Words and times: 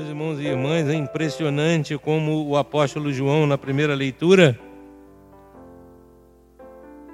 Meus 0.00 0.08
irmãos 0.08 0.40
e 0.40 0.46
irmãs, 0.46 0.88
é 0.88 0.94
impressionante 0.94 1.98
como 1.98 2.48
o 2.48 2.56
apóstolo 2.56 3.12
João, 3.12 3.46
na 3.46 3.58
primeira 3.58 3.94
leitura, 3.94 4.58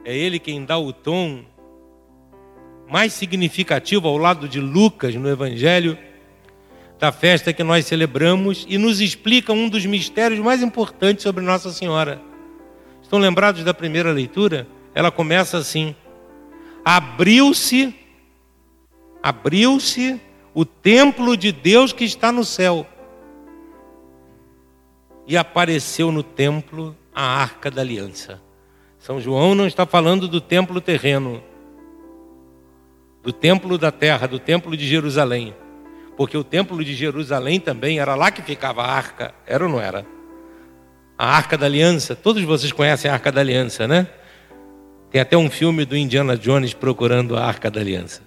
é 0.05 0.17
ele 0.17 0.39
quem 0.39 0.65
dá 0.65 0.79
o 0.79 0.93
tom 0.93 1.45
mais 2.89 3.13
significativo 3.13 4.07
ao 4.07 4.17
lado 4.17 4.49
de 4.49 4.61
Lucas 4.61 5.17
no 5.17 5.29
Evangelho 5.29 5.99
da 6.97 7.11
festa 7.11 7.53
que 7.53 7.65
nós 7.65 7.85
celebramos 7.87 8.65
e 8.69 8.79
nos 8.79 9.01
explica 9.01 9.53
um 9.53 9.69
dos 9.69 9.85
mistérios 9.85 10.39
mais 10.39 10.63
importantes 10.63 11.25
sobre 11.25 11.43
Nossa 11.45 11.73
Senhora. 11.73 12.23
Estão 13.03 13.19
lembrados 13.19 13.65
da 13.65 13.75
primeira 13.75 14.13
leitura? 14.13 14.65
Ela 14.95 15.11
começa 15.11 15.59
assim: 15.59 15.93
Abriu-se, 16.85 17.93
abriu-se 19.21 20.21
o 20.57 20.65
templo 20.65 21.37
de 21.37 21.53
Deus 21.53 21.93
que 21.93 22.03
está 22.03 22.33
no 22.33 22.43
céu. 22.43 22.87
E 25.27 25.37
apareceu 25.37 26.11
no 26.11 26.23
templo 26.23 26.97
a 27.15 27.23
arca 27.23 27.71
da 27.71 27.83
aliança. 27.83 28.41
São 28.99 29.21
João 29.21 29.55
não 29.55 29.67
está 29.67 29.85
falando 29.85 30.27
do 30.27 30.41
templo 30.41 30.81
terreno, 30.81 31.43
do 33.23 33.35
templo 33.35 33.77
da 33.77 33.93
terra, 33.93 34.27
do 34.27 34.39
templo 34.39 34.75
de 34.75 34.87
Jerusalém. 34.87 35.55
Porque 36.17 36.39
o 36.39 36.45
templo 36.45 36.83
de 36.83 36.95
Jerusalém 36.95 37.61
também 37.61 37.99
era 37.99 38.15
lá 38.15 38.31
que 38.31 38.41
ficava 38.41 38.81
a 38.81 38.91
arca, 38.91 39.35
era 39.47 39.63
ou 39.63 39.71
não 39.71 39.79
era? 39.79 40.07
A 41.19 41.37
arca 41.37 41.59
da 41.59 41.67
aliança, 41.67 42.17
todos 42.17 42.43
vocês 42.45 42.73
conhecem 42.73 43.11
a 43.11 43.15
arca 43.15 43.31
da 43.31 43.43
aliança, 43.43 43.87
né? 43.87 44.07
Tem 45.11 45.21
até 45.21 45.37
um 45.37 45.51
filme 45.51 45.85
do 45.85 45.95
Indiana 45.95 46.35
Jones 46.35 46.73
procurando 46.73 47.37
a 47.37 47.45
arca 47.45 47.71
da 47.71 47.79
aliança. 47.79 48.26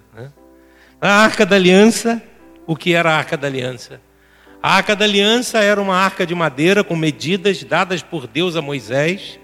A 1.02 1.08
arca 1.08 1.46
da 1.46 1.56
aliança, 1.56 2.22
o 2.66 2.76
que 2.76 2.92
era 2.92 3.10
a 3.10 3.16
arca 3.16 3.34
da 3.34 3.46
aliança? 3.46 4.02
A 4.62 4.76
arca 4.76 4.94
da 4.94 5.06
aliança 5.06 5.58
era 5.60 5.80
uma 5.80 5.96
arca 5.96 6.26
de 6.26 6.34
madeira 6.34 6.84
com 6.84 6.94
medidas 6.94 7.64
dadas 7.64 8.02
por 8.02 8.26
Deus 8.26 8.54
a 8.54 8.60
Moisés. 8.60 9.40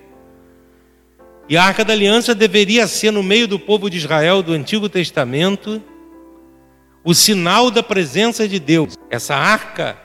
E 1.49 1.57
a 1.57 1.65
arca 1.65 1.83
da 1.83 1.95
aliança 1.95 2.34
deveria 2.34 2.87
ser 2.87 3.11
no 3.11 3.23
meio 3.23 3.49
do 3.49 3.59
povo 3.59 3.89
de 3.89 3.97
Israel 3.97 4.43
do 4.43 4.53
Antigo 4.53 4.87
Testamento 4.87 5.83
o 7.03 7.15
sinal 7.15 7.71
da 7.71 7.83
presença 7.83 8.47
de 8.47 8.61
Deus. 8.61 8.95
Essa 9.09 9.34
arca 9.34 9.97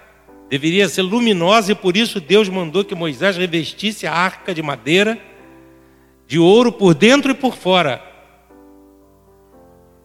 deveria 0.50 0.88
ser 0.88 1.02
luminosa 1.02 1.74
e 1.74 1.76
por 1.76 1.98
isso 1.98 2.22
Deus 2.22 2.48
mandou 2.48 2.86
que 2.86 2.96
Moisés 2.96 3.36
revestisse 3.36 4.08
a 4.08 4.14
arca 4.14 4.54
de 4.54 4.62
madeira 4.62 5.20
de 6.26 6.40
ouro 6.40 6.72
por 6.72 6.94
dentro 6.94 7.32
e 7.32 7.36
por 7.36 7.58
fora 7.58 8.11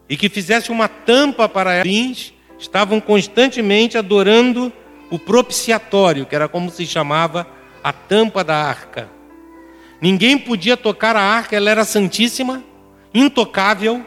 e 0.08 0.16
que 0.16 0.28
fizesse 0.28 0.70
uma 0.70 0.88
tampa 0.88 1.48
para 1.48 1.80
eles, 1.80 2.32
estavam 2.58 3.00
constantemente 3.00 3.98
adorando 3.98 4.72
o 5.10 5.18
propiciatório, 5.18 6.26
que 6.26 6.34
era 6.34 6.48
como 6.48 6.70
se 6.70 6.86
chamava 6.86 7.46
a 7.82 7.92
tampa 7.92 8.42
da 8.42 8.56
arca. 8.56 9.08
Ninguém 10.00 10.38
podia 10.38 10.76
tocar 10.76 11.16
a 11.16 11.20
arca, 11.20 11.56
ela 11.56 11.70
era 11.70 11.84
santíssima, 11.84 12.62
intocável, 13.14 14.04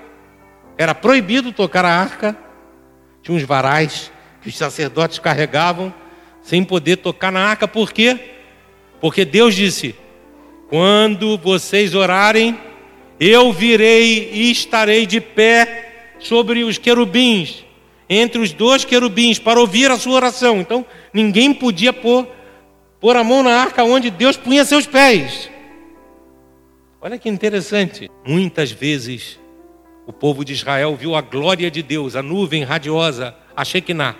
era 0.77 0.94
proibido 0.94 1.52
tocar 1.52 1.86
a 1.86 1.89
arca. 1.89 2.38
Tinha 3.22 3.36
uns 3.36 3.44
varais 3.44 4.11
que 4.42 4.50
os 4.50 4.58
sacerdotes 4.58 5.20
carregavam 5.20 5.94
sem 6.42 6.64
poder 6.64 6.97
tocar 6.97 7.31
na 7.31 7.42
arca, 7.42 7.67
por 7.67 7.92
quê? 7.92 8.17
Porque 9.02 9.25
Deus 9.25 9.55
disse: 9.55 9.95
quando 10.70 11.38
vocês 11.38 11.95
orarem, 11.95 12.58
eu 13.20 13.52
virei 13.52 14.31
e 14.31 14.52
estarei 14.52 15.05
de 15.05 15.20
pé 15.20 15.89
sobre 16.20 16.64
os 16.64 16.78
querubins, 16.78 17.66
entre 18.09 18.42
os 18.42 18.52
dois 18.52 18.84
querubins, 18.86 19.39
para 19.39 19.59
ouvir 19.59 19.89
a 19.89 19.98
sua 19.98 20.16
oração. 20.16 20.59
Então, 20.59 20.86
ninguém 21.14 21.53
podia 21.53 21.94
pôr, 21.94 22.28
pôr 23.00 23.16
a 23.16 23.23
mão 23.23 23.42
na 23.42 23.56
arca 23.56 23.84
onde 23.84 24.10
Deus 24.10 24.38
punha 24.38 24.66
seus 24.66 24.86
pés. 24.86 25.49
Olha 27.02 27.17
que 27.17 27.30
interessante. 27.30 28.10
Muitas 28.26 28.71
vezes 28.71 29.39
o 30.05 30.11
povo 30.11 30.44
de 30.44 30.54
Israel 30.54 30.95
viu 30.95 31.16
a 31.16 31.21
glória 31.21 31.70
de 31.70 31.82
Deus, 31.82 32.16
a 32.16 32.21
nuvem 32.21 32.64
radiosa, 32.64 33.36
a 33.55 33.64
Shekinah. 33.64 34.15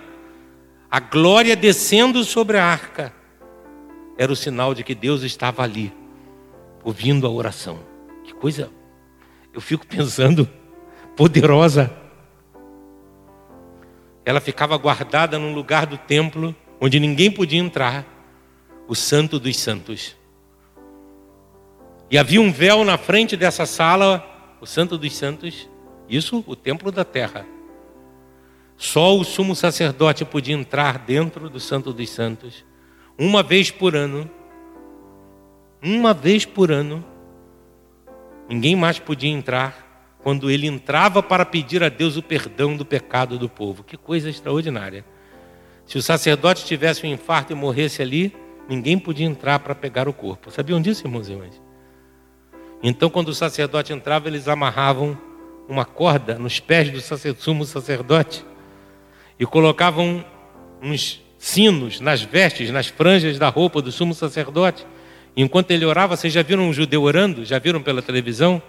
A 0.90 1.00
glória 1.00 1.54
descendo 1.54 2.24
sobre 2.24 2.56
a 2.56 2.64
arca 2.64 3.12
era 4.16 4.32
o 4.32 4.36
sinal 4.36 4.72
de 4.72 4.82
que 4.82 4.94
Deus 4.94 5.22
estava 5.22 5.62
ali, 5.62 5.92
ouvindo 6.84 7.26
a 7.26 7.30
oração. 7.30 7.80
Que 8.24 8.32
coisa. 8.32 8.70
Eu 9.52 9.60
fico 9.60 9.84
pensando 9.88 10.48
poderosa. 11.16 11.90
Ela 14.24 14.40
ficava 14.40 14.76
guardada 14.76 15.38
num 15.38 15.54
lugar 15.54 15.86
do 15.86 15.98
templo 15.98 16.54
onde 16.80 16.98
ninguém 16.98 17.30
podia 17.30 17.58
entrar 17.58 18.06
o 18.88 18.94
Santo 18.94 19.38
dos 19.38 19.56
Santos. 19.56 20.16
E 22.10 22.18
havia 22.18 22.40
um 22.40 22.50
véu 22.50 22.84
na 22.84 22.98
frente 22.98 23.36
dessa 23.36 23.66
sala, 23.66 24.26
o 24.60 24.66
Santo 24.66 24.98
dos 24.98 25.14
Santos, 25.16 25.68
isso 26.08 26.42
o 26.46 26.56
templo 26.56 26.90
da 26.90 27.04
terra. 27.04 27.46
Só 28.76 29.16
o 29.16 29.22
sumo 29.24 29.54
sacerdote 29.54 30.24
podia 30.24 30.54
entrar 30.54 30.98
dentro 30.98 31.50
do 31.50 31.60
Santo 31.60 31.92
dos 31.92 32.08
Santos, 32.10 32.64
uma 33.16 33.42
vez 33.42 33.70
por 33.70 33.94
ano. 33.94 34.28
Uma 35.82 36.12
vez 36.12 36.44
por 36.44 36.72
ano. 36.72 37.04
Ninguém 38.48 38.74
mais 38.74 38.98
podia 38.98 39.30
entrar 39.30 39.89
quando 40.22 40.50
ele 40.50 40.66
entrava 40.66 41.22
para 41.22 41.44
pedir 41.44 41.82
a 41.82 41.88
Deus 41.88 42.16
o 42.16 42.22
perdão 42.22 42.76
do 42.76 42.84
pecado 42.84 43.38
do 43.38 43.48
povo. 43.48 43.82
Que 43.82 43.96
coisa 43.96 44.28
extraordinária. 44.28 45.04
Se 45.86 45.98
o 45.98 46.02
sacerdote 46.02 46.64
tivesse 46.64 47.06
um 47.06 47.10
infarto 47.10 47.52
e 47.52 47.56
morresse 47.56 48.02
ali, 48.02 48.34
ninguém 48.68 48.98
podia 48.98 49.26
entrar 49.26 49.58
para 49.58 49.74
pegar 49.74 50.08
o 50.08 50.12
corpo. 50.12 50.50
Sabiam 50.50 50.80
disso, 50.80 51.06
irmãos 51.06 51.28
e 51.28 51.32
irmãs? 51.32 51.60
Então, 52.82 53.10
quando 53.10 53.28
o 53.28 53.34
sacerdote 53.34 53.92
entrava, 53.92 54.28
eles 54.28 54.46
amarravam 54.46 55.18
uma 55.68 55.84
corda 55.84 56.38
nos 56.38 56.60
pés 56.60 56.90
do 56.90 57.00
sumo 57.40 57.64
sacerdote 57.64 58.44
e 59.38 59.46
colocavam 59.46 60.24
uns 60.82 61.22
sinos 61.38 62.00
nas 62.00 62.22
vestes, 62.22 62.70
nas 62.70 62.86
franjas 62.86 63.38
da 63.38 63.48
roupa 63.48 63.80
do 63.80 63.90
sumo 63.90 64.14
sacerdote. 64.14 64.86
Enquanto 65.36 65.70
ele 65.70 65.84
orava, 65.84 66.16
vocês 66.16 66.32
já 66.32 66.42
viram 66.42 66.68
um 66.68 66.72
judeu 66.72 67.02
orando? 67.02 67.44
Já 67.44 67.58
viram 67.58 67.82
pela 67.82 68.02
televisão? 68.02 68.62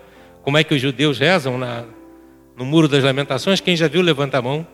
Como 0.44 0.57
é 0.57 0.63
que 0.63 0.74
os 0.74 0.81
judeus 0.81 1.19
rezam 1.19 1.57
na, 1.57 1.85
no 2.56 2.66
Muro 2.66 2.88
das 2.88 3.03
Lamentações? 3.03 3.62
Quem 3.62 3.75
já 3.75 3.88
viu, 3.88 4.02
levanta 4.02 4.40
a 4.40 4.41
mão. 4.41 4.66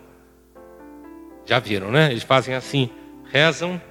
Já 1.46 1.60
viram, 1.60 1.92
né? 1.92 2.12
Eles 2.12 2.24
fazem 2.24 2.56
assim, 2.56 2.90
rezam 3.32 3.82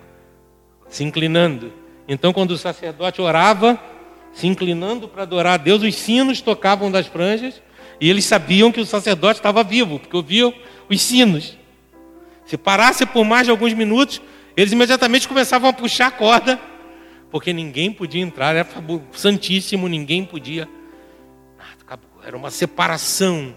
se 0.89 1.05
inclinando. 1.05 1.73
Então, 2.09 2.33
quando 2.33 2.53
o 2.53 2.59
sacerdote 2.59 3.21
orava, 3.21 3.79
se 4.33 4.47
inclinando 4.47 5.09
para 5.09 5.23
adorar 5.23 5.55
a 5.55 5.57
Deus, 5.57 5.83
os 5.83 5.95
sinos 5.95 6.41
tocavam 6.41 6.91
das 6.91 7.07
franjas 7.07 7.61
e 8.01 8.09
eles 8.09 8.25
sabiam 8.25 8.71
que 8.71 8.81
o 8.81 8.87
sacerdote 8.87 9.39
estava 9.39 9.65
vivo, 9.65 9.99
porque 9.99 10.17
ouviam 10.17 10.55
os 10.89 11.01
sinos. 11.01 11.57
Se 12.45 12.57
parasse 12.57 13.05
por 13.05 13.25
mais 13.25 13.47
de 13.47 13.51
alguns 13.51 13.73
minutos, 13.73 14.21
eles 14.57 14.73
imediatamente 14.73 15.27
começavam 15.27 15.69
a 15.69 15.73
puxar 15.73 16.07
a 16.07 16.11
corda, 16.11 16.61
porque 17.31 17.53
ninguém 17.53 17.93
podia 17.93 18.23
entrar, 18.23 18.55
era 18.55 18.67
santíssimo, 19.13 19.89
ninguém 19.89 20.25
podia 20.25 20.69
era 22.23 22.37
uma 22.37 22.51
separação. 22.51 23.55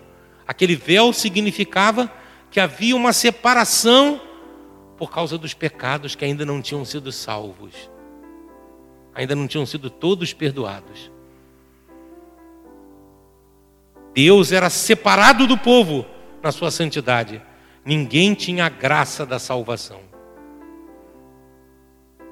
Aquele 0.47 0.75
véu 0.75 1.11
significava 1.11 2.11
que 2.51 2.59
havia 2.59 2.95
uma 2.95 3.13
separação 3.13 4.21
por 4.97 5.11
causa 5.11 5.37
dos 5.37 5.53
pecados 5.53 6.15
que 6.15 6.25
ainda 6.25 6.45
não 6.45 6.61
tinham 6.61 6.83
sido 6.83 7.11
salvos, 7.11 7.89
ainda 9.13 9.35
não 9.35 9.47
tinham 9.47 9.65
sido 9.65 9.89
todos 9.89 10.33
perdoados. 10.33 11.11
Deus 14.13 14.51
era 14.51 14.69
separado 14.69 15.47
do 15.47 15.57
povo 15.57 16.05
na 16.41 16.51
sua 16.51 16.71
santidade. 16.71 17.41
Ninguém 17.85 18.34
tinha 18.34 18.66
a 18.66 18.69
graça 18.69 19.25
da 19.25 19.40
salvação. 19.40 20.02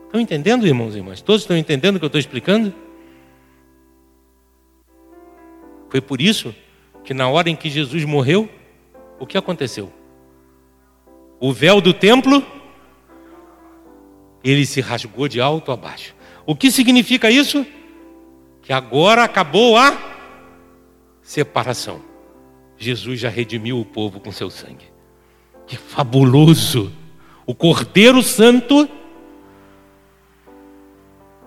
Estão 0.06 0.20
entendendo, 0.20 0.68
irmãos 0.68 0.96
e 0.96 0.98
irmãs? 0.98 1.22
Todos 1.22 1.42
estão 1.42 1.58
entendendo 1.58 1.96
o 1.96 2.00
que 2.00 2.06
eu 2.06 2.08
estou 2.08 2.20
explicando? 2.20 2.74
Foi 5.90 6.02
por 6.02 6.22
isso 6.22 6.54
que 7.04 7.14
na 7.14 7.30
hora 7.30 7.50
em 7.50 7.56
que 7.56 7.70
Jesus 7.70 8.04
morreu, 8.04 8.50
o 9.20 9.26
que 9.26 9.38
aconteceu? 9.38 9.92
O 11.40 11.54
véu 11.54 11.80
do 11.80 11.94
templo, 11.94 12.46
ele 14.44 14.66
se 14.66 14.82
rasgou 14.82 15.28
de 15.28 15.40
alto 15.40 15.72
a 15.72 15.78
baixo. 15.78 16.16
O 16.46 16.56
que 16.56 16.72
significa 16.72 17.30
isso? 17.30 17.66
Que 18.62 18.74
agora 18.74 19.24
acabou 19.24 19.78
a 19.78 19.98
separação. 21.22 22.02
Jesus 22.78 23.20
já 23.20 23.30
redimiu 23.30 23.80
o 23.80 23.86
povo 23.86 24.20
com 24.20 24.32
seu 24.32 24.50
sangue. 24.50 24.86
Que 25.66 25.78
fabuloso! 25.78 26.92
O 27.46 27.56
Cordeiro 27.56 28.22
Santo 28.22 28.90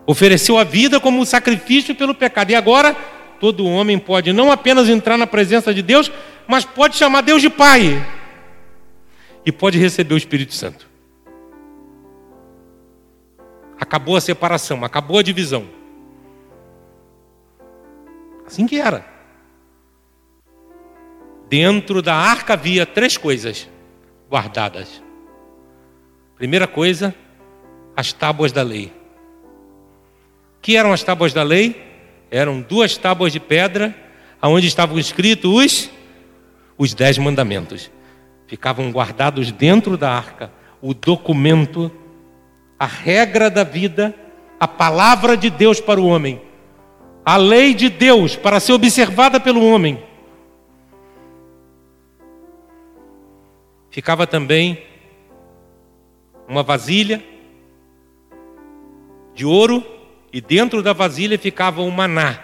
ofereceu 0.07 0.59
a 0.59 0.65
vida 0.65 0.99
como 0.99 1.21
um 1.21 1.25
sacrifício 1.25 1.95
pelo 1.95 2.15
pecado. 2.15 2.51
E 2.51 2.55
agora 2.55 2.97
todo 3.41 3.67
homem 3.67 3.99
pode 3.99 4.33
não 4.33 4.53
apenas 4.53 4.89
entrar 4.89 5.17
na 5.17 5.27
presença 5.27 5.73
de 5.73 5.81
Deus, 5.81 6.13
mas 6.47 6.65
pode 6.65 6.97
chamar 6.97 7.23
Deus 7.23 7.41
de 7.41 7.49
Pai. 7.49 8.07
E 9.45 9.51
pode 9.51 9.79
receber 9.79 10.13
o 10.13 10.19
Espírito 10.19 10.55
Santo. 10.55 10.87
Acabou 13.81 14.15
a 14.15 14.21
separação, 14.21 14.85
acabou 14.85 15.19
a 15.19 15.23
divisão. 15.23 15.67
Assim 18.47 18.67
que 18.67 18.79
era. 18.79 19.07
Dentro 21.49 22.03
da 22.03 22.15
arca 22.15 22.53
havia 22.53 22.85
três 22.85 23.17
coisas 23.17 23.69
guardadas. 24.29 25.03
Primeira 26.37 26.67
coisa, 26.67 27.15
as 27.97 28.13
tábuas 28.13 28.53
da 28.53 28.63
lei. 28.63 28.93
Que 30.61 30.77
eram 30.77 30.93
as 30.93 31.03
tábuas 31.03 31.33
da 31.33 31.43
lei? 31.43 31.90
Eram 32.31 32.61
duas 32.61 32.97
tábuas 32.97 33.33
de 33.33 33.41
pedra, 33.41 33.95
aonde 34.41 34.67
estavam 34.67 34.99
escritos 34.99 35.51
os 35.53 35.91
os 36.79 36.95
dez 36.95 37.19
mandamentos. 37.19 37.91
Ficavam 38.47 38.91
guardados 38.91 39.53
dentro 39.53 39.99
da 39.99 40.11
arca 40.11 40.51
o 40.81 40.95
documento, 40.95 41.93
a 42.79 42.87
regra 42.87 43.51
da 43.51 43.63
vida, 43.63 44.15
a 44.59 44.67
palavra 44.67 45.37
de 45.37 45.51
Deus 45.51 45.79
para 45.79 46.01
o 46.01 46.07
homem, 46.07 46.41
a 47.23 47.37
lei 47.37 47.75
de 47.75 47.91
Deus 47.91 48.35
para 48.35 48.59
ser 48.59 48.73
observada 48.73 49.39
pelo 49.39 49.63
homem. 49.63 50.03
Ficava 53.91 54.27
também 54.27 54.83
uma 56.49 56.63
vasilha 56.63 57.23
de 59.35 59.45
ouro 59.45 59.85
e 60.33 60.41
dentro 60.41 60.83
da 60.83 60.93
vasilha 60.93 61.39
ficava 61.39 61.83
um 61.83 61.91
maná. 61.91 62.41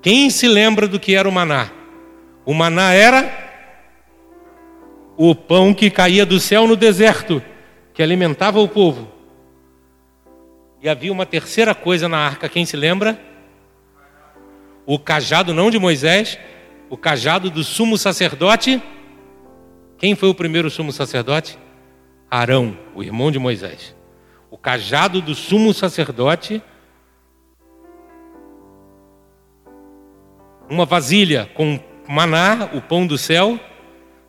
Quem 0.00 0.30
se 0.30 0.46
lembra 0.46 0.86
do 0.86 1.00
que 1.00 1.14
era 1.14 1.28
o 1.28 1.32
maná? 1.32 1.70
O 2.44 2.54
maná 2.54 2.92
era 2.92 3.46
o 5.16 5.34
pão 5.34 5.74
que 5.74 5.90
caía 5.90 6.24
do 6.24 6.38
céu 6.38 6.66
no 6.66 6.76
deserto, 6.76 7.42
que 7.92 8.02
alimentava 8.02 8.60
o 8.60 8.68
povo. 8.68 9.10
E 10.80 10.88
havia 10.88 11.10
uma 11.10 11.26
terceira 11.26 11.74
coisa 11.74 12.08
na 12.08 12.18
arca, 12.18 12.48
quem 12.48 12.64
se 12.64 12.76
lembra? 12.76 13.18
O 14.84 14.98
cajado 14.98 15.52
não 15.52 15.70
de 15.70 15.78
Moisés, 15.78 16.38
o 16.88 16.96
cajado 16.96 17.50
do 17.50 17.64
sumo 17.64 17.98
sacerdote. 17.98 18.80
Quem 19.98 20.14
foi 20.14 20.28
o 20.28 20.34
primeiro 20.34 20.70
sumo 20.70 20.92
sacerdote? 20.92 21.58
Arão, 22.30 22.78
o 22.94 23.02
irmão 23.02 23.32
de 23.32 23.38
Moisés. 23.38 23.96
O 24.50 24.56
cajado 24.56 25.20
do 25.20 25.34
sumo 25.34 25.74
sacerdote 25.74 26.62
uma 30.68 30.84
vasilha 30.84 31.48
com 31.54 31.78
maná, 32.08 32.70
o 32.72 32.80
pão 32.80 33.06
do 33.06 33.18
céu, 33.18 33.58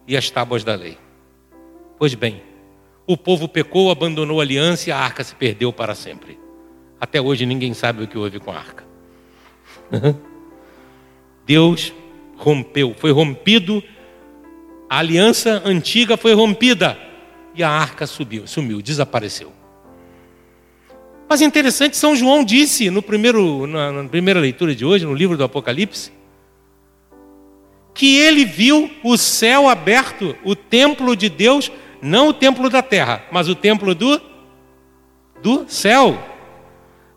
e 0.07 0.15
as 0.15 0.29
tábuas 0.29 0.63
da 0.63 0.75
lei. 0.75 0.97
Pois 1.99 2.13
bem, 2.13 2.41
o 3.05 3.17
povo 3.17 3.47
pecou, 3.47 3.91
abandonou 3.91 4.39
a 4.39 4.43
aliança 4.43 4.89
e 4.89 4.91
a 4.91 4.97
arca 4.97 5.23
se 5.23 5.35
perdeu 5.35 5.73
para 5.73 5.95
sempre. 5.95 6.39
Até 6.99 7.21
hoje 7.21 7.45
ninguém 7.45 7.73
sabe 7.73 8.03
o 8.03 8.07
que 8.07 8.17
houve 8.17 8.39
com 8.39 8.51
a 8.51 8.55
arca. 8.55 8.85
Deus 11.45 11.93
rompeu, 12.35 12.93
foi 12.97 13.11
rompido, 13.11 13.83
a 14.89 14.99
aliança 14.99 15.61
antiga 15.65 16.17
foi 16.17 16.33
rompida 16.33 16.97
e 17.55 17.63
a 17.63 17.69
arca 17.69 18.05
subiu, 18.05 18.47
sumiu, 18.47 18.81
desapareceu. 18.81 19.51
Mas 21.29 21.41
interessante, 21.41 21.97
São 21.97 22.15
João 22.15 22.43
disse 22.43 22.89
no 22.89 23.01
primeiro, 23.01 23.67
na, 23.67 23.91
na 23.91 24.09
primeira 24.09 24.39
leitura 24.39 24.73
de 24.73 24.85
hoje, 24.85 25.05
no 25.05 25.13
livro 25.13 25.35
do 25.35 25.43
Apocalipse, 25.43 26.11
que 27.97 28.15
ele 28.15 28.45
viu 28.45 28.91
o 29.03 29.17
céu 29.17 29.67
aberto, 29.67 30.37
o 30.43 30.55
templo 30.55 31.15
de 31.15 31.29
Deus, 31.29 31.71
não 31.99 32.29
o 32.29 32.33
templo 32.33 32.69
da 32.69 32.83
terra, 32.83 33.23
mas 33.31 33.49
o 33.49 33.55
templo 33.55 33.95
do, 33.95 34.21
do 35.41 35.65
céu. 35.67 36.15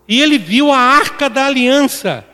E 0.07 0.19
ele 0.19 0.39
viu 0.39 0.71
a 0.71 0.77
arca 0.79 1.29
da 1.29 1.45
aliança. 1.45 2.25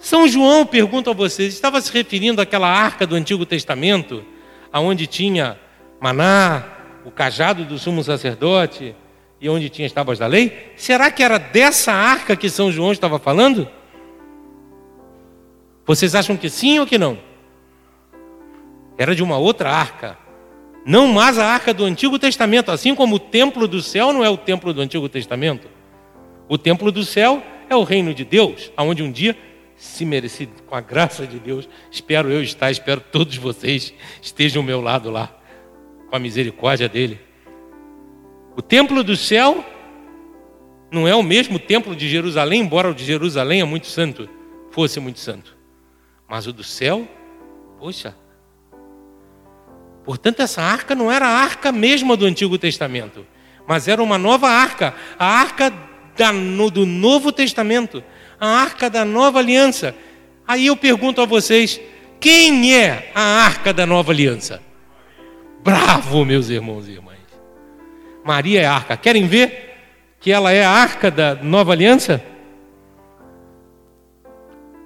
São 0.00 0.26
João, 0.26 0.66
pergunta 0.66 1.10
a 1.10 1.14
vocês, 1.14 1.54
estava 1.54 1.80
se 1.80 1.92
referindo 1.92 2.42
àquela 2.42 2.66
arca 2.66 3.06
do 3.06 3.14
Antigo 3.14 3.46
Testamento, 3.46 4.24
aonde 4.72 5.06
tinha 5.06 5.56
maná, 6.00 6.64
o 7.04 7.10
cajado 7.12 7.64
do 7.64 7.78
sumo 7.78 8.02
sacerdote 8.02 8.96
e 9.40 9.48
onde 9.48 9.68
tinha 9.68 9.86
as 9.86 9.92
tábuas 9.92 10.18
da 10.18 10.26
lei? 10.26 10.72
Será 10.76 11.08
que 11.08 11.22
era 11.22 11.38
dessa 11.38 11.92
arca 11.92 12.34
que 12.34 12.50
São 12.50 12.72
João 12.72 12.90
estava 12.90 13.20
falando? 13.20 13.68
Vocês 15.84 16.14
acham 16.14 16.36
que 16.36 16.48
sim 16.48 16.78
ou 16.78 16.86
que 16.86 16.98
não? 16.98 17.18
Era 18.96 19.14
de 19.14 19.22
uma 19.22 19.36
outra 19.36 19.70
arca. 19.70 20.18
Não 20.84 21.08
mais 21.08 21.38
a 21.38 21.46
arca 21.46 21.72
do 21.72 21.84
Antigo 21.84 22.18
Testamento, 22.18 22.70
assim 22.70 22.94
como 22.94 23.16
o 23.16 23.18
templo 23.18 23.68
do 23.68 23.80
céu 23.80 24.12
não 24.12 24.24
é 24.24 24.30
o 24.30 24.36
templo 24.36 24.72
do 24.72 24.80
Antigo 24.80 25.08
Testamento. 25.08 25.68
O 26.48 26.58
templo 26.58 26.90
do 26.90 27.04
céu 27.04 27.42
é 27.68 27.76
o 27.76 27.84
reino 27.84 28.12
de 28.12 28.24
Deus, 28.24 28.72
aonde 28.76 29.02
um 29.02 29.10
dia, 29.10 29.36
se 29.76 30.04
merecer, 30.04 30.48
com 30.66 30.74
a 30.74 30.80
graça 30.80 31.26
de 31.26 31.38
Deus, 31.38 31.68
espero 31.90 32.30
eu 32.30 32.42
estar, 32.42 32.70
espero 32.70 33.00
todos 33.00 33.36
vocês 33.36 33.94
estejam 34.20 34.60
ao 34.60 34.66
meu 34.66 34.80
lado 34.80 35.10
lá, 35.10 35.34
com 36.10 36.16
a 36.16 36.18
misericórdia 36.18 36.88
dele. 36.88 37.18
O 38.56 38.62
templo 38.62 39.02
do 39.02 39.16
céu 39.16 39.64
não 40.90 41.08
é 41.08 41.14
o 41.14 41.22
mesmo 41.22 41.58
templo 41.58 41.96
de 41.96 42.08
Jerusalém, 42.08 42.60
embora 42.60 42.90
o 42.90 42.94
de 42.94 43.04
Jerusalém 43.04 43.60
é 43.60 43.64
muito 43.64 43.86
santo, 43.86 44.28
fosse 44.70 45.00
muito 45.00 45.20
santo. 45.20 45.61
Mas 46.32 46.46
o 46.46 46.52
do 46.54 46.64
céu, 46.64 47.06
poxa. 47.78 48.16
Portanto, 50.02 50.40
essa 50.40 50.62
arca 50.62 50.94
não 50.94 51.12
era 51.12 51.26
a 51.26 51.42
arca 51.42 51.70
mesma 51.70 52.16
do 52.16 52.24
Antigo 52.24 52.56
Testamento, 52.56 53.26
mas 53.68 53.86
era 53.86 54.02
uma 54.02 54.16
nova 54.16 54.48
arca, 54.48 54.94
a 55.18 55.26
arca 55.26 55.70
da, 56.16 56.32
no, 56.32 56.70
do 56.70 56.86
Novo 56.86 57.32
Testamento, 57.32 58.02
a 58.40 58.46
arca 58.46 58.88
da 58.88 59.04
nova 59.04 59.40
aliança. 59.40 59.94
Aí 60.48 60.68
eu 60.68 60.74
pergunto 60.74 61.20
a 61.20 61.26
vocês: 61.26 61.78
quem 62.18 62.74
é 62.74 63.12
a 63.14 63.44
arca 63.44 63.70
da 63.70 63.84
nova 63.84 64.10
aliança? 64.10 64.62
Bravo, 65.62 66.24
meus 66.24 66.48
irmãos 66.48 66.88
e 66.88 66.92
irmãs. 66.92 67.18
Maria 68.24 68.62
é 68.62 68.64
a 68.64 68.72
arca. 68.72 68.96
Querem 68.96 69.26
ver 69.26 69.76
que 70.18 70.32
ela 70.32 70.50
é 70.50 70.64
a 70.64 70.70
arca 70.70 71.10
da 71.10 71.34
nova 71.34 71.72
aliança? 71.72 72.24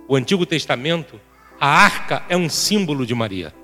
O 0.08 0.16
Antigo 0.16 0.44
Testamento 0.44 1.20
a 1.60 1.68
arca 1.68 2.22
é 2.28 2.36
um 2.36 2.48
símbolo 2.48 3.06
de 3.06 3.14
Maria. 3.14 3.54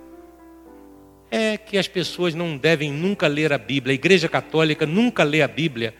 É 1.31 1.57
que 1.57 1.79
as 1.79 1.89
pessoas 1.89 2.35
não 2.35 2.57
devem 2.57 2.93
nunca 2.93 3.27
ler 3.27 3.53
a 3.53 3.59
Bíblia, 3.59 3.93
a 3.93 3.95
Igreja 3.95 4.29
Católica 4.29 4.87
nunca 4.87 5.23
lê 5.23 5.43
a 5.43 5.49
Bíblia 5.49 5.95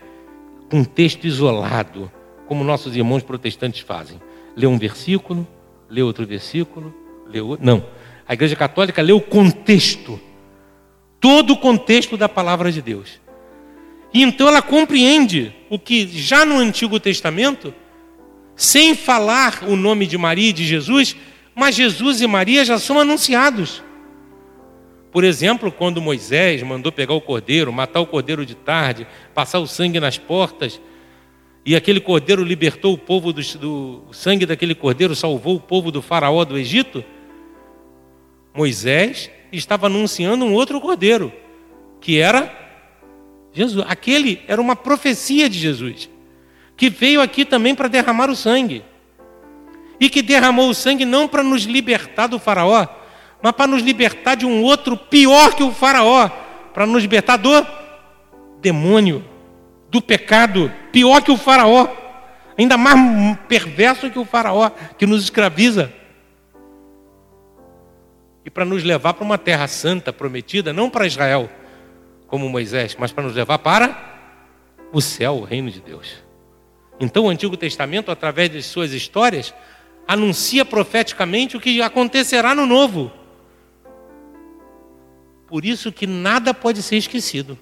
com 0.71 0.85
texto 0.85 1.27
isolado, 1.27 2.11
como 2.47 2.65
nossos 2.65 2.97
irmãos 2.97 3.23
protestantes 3.23 3.81
fazem. 3.81 4.21
Lê 4.57 4.67
um 4.67 4.79
versículo, 4.79 5.47
lê 5.89 6.03
outro 6.03 6.27
versículo, 6.27 6.95
lê 7.27 7.41
outro. 7.41 7.65
Não. 7.65 7.85
A 8.27 8.35
Igreja 8.35 8.57
Católica 8.57 9.03
lê 9.03 9.13
o 9.13 9.21
contexto, 9.21 10.21
todo 11.21 11.53
o 11.55 11.59
contexto 11.59 12.17
da 12.17 12.29
palavra 12.29 12.73
de 12.73 12.81
Deus. 12.81 13.21
E 14.15 14.23
então 14.23 14.49
ela 14.49 14.61
compreende 14.61 15.55
o 15.71 15.79
que 15.79 16.07
já 16.07 16.45
no 16.45 16.57
Antigo 16.57 17.01
Testamento, 17.01 17.75
sem 18.55 18.95
falar 18.95 19.65
o 19.67 19.77
nome 19.77 20.07
de 20.07 20.19
Maria 20.19 20.51
e 20.51 20.53
de 20.53 20.65
Jesus, 20.65 21.17
mas 21.55 21.75
Jesus 21.75 22.21
e 22.21 22.27
Maria 22.27 22.65
já 22.65 22.79
são 22.79 22.99
anunciados. 22.99 23.83
Por 25.11 25.25
exemplo, 25.25 25.71
quando 25.71 26.01
Moisés 26.01 26.63
mandou 26.63 26.91
pegar 26.91 27.13
o 27.13 27.21
cordeiro, 27.21 27.73
matar 27.73 28.01
o 28.01 28.07
cordeiro 28.07 28.47
de 28.47 28.55
tarde, 28.55 29.07
passar 29.35 29.59
o 29.59 29.67
sangue 29.67 30.01
nas 30.01 30.17
portas, 30.17 30.81
e 31.65 31.77
aquele 31.77 32.01
cordeiro 32.01 32.43
libertou 32.43 32.95
o 32.95 32.99
povo 32.99 33.33
do, 33.33 33.43
do 33.59 34.05
o 34.09 34.13
sangue 34.15 34.47
daquele 34.47 34.75
cordeiro 34.75 35.15
salvou 35.15 35.57
o 35.57 35.61
povo 35.61 35.93
do 35.93 36.01
faraó 36.01 36.45
do 36.45 36.59
Egito. 36.59 37.05
Moisés 38.55 39.31
estava 39.53 39.87
anunciando 39.87 40.45
um 40.45 40.55
outro 40.55 40.81
cordeiro, 40.81 41.31
que 42.01 42.19
era 42.19 42.51
Jesus. 43.53 43.85
Aquele 43.87 44.41
era 44.49 44.61
uma 44.61 44.75
profecia 44.75 45.49
de 45.49 45.59
Jesus, 45.59 46.09
que 46.75 46.89
veio 46.89 47.21
aqui 47.21 47.45
também 47.45 47.75
para 47.75 47.87
derramar 47.87 48.31
o 48.31 48.35
sangue 48.35 48.83
e 50.03 50.11
que 50.11 50.21
derramou 50.21 50.69
o 50.69 50.75
sangue 50.75 51.05
não 51.05 51.29
para 51.29 51.45
nos 51.45 51.63
libertar 51.63 52.27
do 52.27 52.37
Faraó, 52.37 52.89
mas 53.41 53.53
para 53.53 53.69
nos 53.69 53.83
libertar 53.83 54.35
de 54.35 54.45
um 54.45 54.61
outro 54.61 54.97
pior 54.97 55.55
que 55.55 55.63
o 55.63 55.71
Faraó, 55.71 56.29
para 56.75 56.85
nos 56.85 57.03
libertar 57.03 57.37
do 57.37 57.65
demônio, 58.61 59.25
do 59.89 60.03
pecado, 60.03 60.73
pior 60.91 61.23
que 61.23 61.31
o 61.31 61.37
Faraó, 61.37 61.87
ainda 62.59 62.77
mais 62.77 63.39
perverso 63.47 64.11
que 64.11 64.19
o 64.19 64.25
Faraó, 64.25 64.71
que 64.99 65.07
nos 65.07 65.23
escraviza. 65.23 65.93
E 68.45 68.51
para 68.51 68.65
nos 68.65 68.83
levar 68.83 69.15
para 69.15 69.25
uma 69.25 69.39
terra 69.39 69.69
santa 69.69 70.13
prometida, 70.13 70.73
não 70.73 70.91
para 70.91 71.07
Israel, 71.07 71.49
como 72.27 72.49
Moisés, 72.49 72.97
mas 72.99 73.13
para 73.13 73.23
nos 73.23 73.37
levar 73.37 73.59
para 73.59 74.19
o 74.93 75.01
céu, 75.01 75.37
o 75.37 75.45
reino 75.45 75.71
de 75.71 75.81
Deus. 75.81 76.17
Então, 76.99 77.27
o 77.27 77.31
Antigo 77.31 77.57
Testamento, 77.57 78.11
através 78.11 78.51
de 78.51 78.61
suas 78.63 78.93
histórias, 78.93 79.55
anuncia 80.07 80.65
profeticamente 80.65 81.57
o 81.57 81.61
que 81.61 81.81
acontecerá 81.81 82.55
no 82.55 82.67
novo. 82.67 83.11
Por 85.47 85.65
isso 85.65 85.93
que 85.93 86.07
nada 86.07 86.55
pode 86.55 86.83
ser 86.83 86.97
esquecido. 86.97 87.59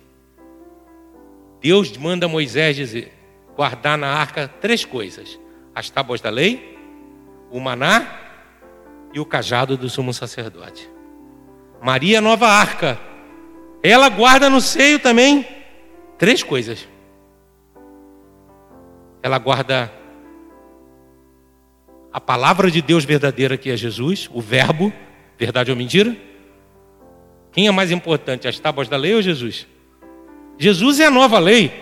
Deus 1.61 1.97
manda 1.97 2.28
Moisés 2.28 2.76
dizer: 2.76 3.12
guardar 3.56 3.99
na 3.99 4.09
arca 4.09 4.49
três 4.61 4.85
coisas: 4.85 5.38
as 5.75 5.90
tábuas 5.90 6.20
da 6.20 6.30
lei, 6.30 6.78
o 7.50 7.61
maná 7.61 8.06
e 9.12 9.20
o 9.20 9.26
cajado 9.26 9.76
do 9.76 9.88
sumo 9.90 10.14
sacerdote. 10.14 10.88
Maria, 11.82 12.20
nova 12.20 12.47
arca. 12.47 12.99
Ela 13.82 14.09
guarda 14.09 14.50
no 14.50 14.61
seio 14.61 14.99
também 14.99 15.47
três 16.18 16.42
coisas. 16.42 16.87
Ela 19.23 19.38
guarda 19.38 19.92
a 22.12 22.21
palavra 22.21 22.71
de 22.71 22.83
Deus 22.83 23.05
verdadeira 23.05 23.57
que 23.57 23.71
é 23.71 23.76
Jesus, 23.76 24.29
o 24.33 24.40
Verbo, 24.40 24.93
verdade 25.38 25.71
ou 25.71 25.76
mentira? 25.76 26.17
Quem 27.52 27.67
é 27.67 27.71
mais 27.71 27.90
importante, 27.90 28.49
as 28.49 28.59
tábuas 28.59 28.88
da 28.88 28.97
lei 28.97 29.14
ou 29.14 29.23
Jesus? 29.23 29.67
Jesus 30.59 31.00
é 31.00 31.07
a 31.07 31.11
nova 31.11 31.38
lei, 31.38 31.73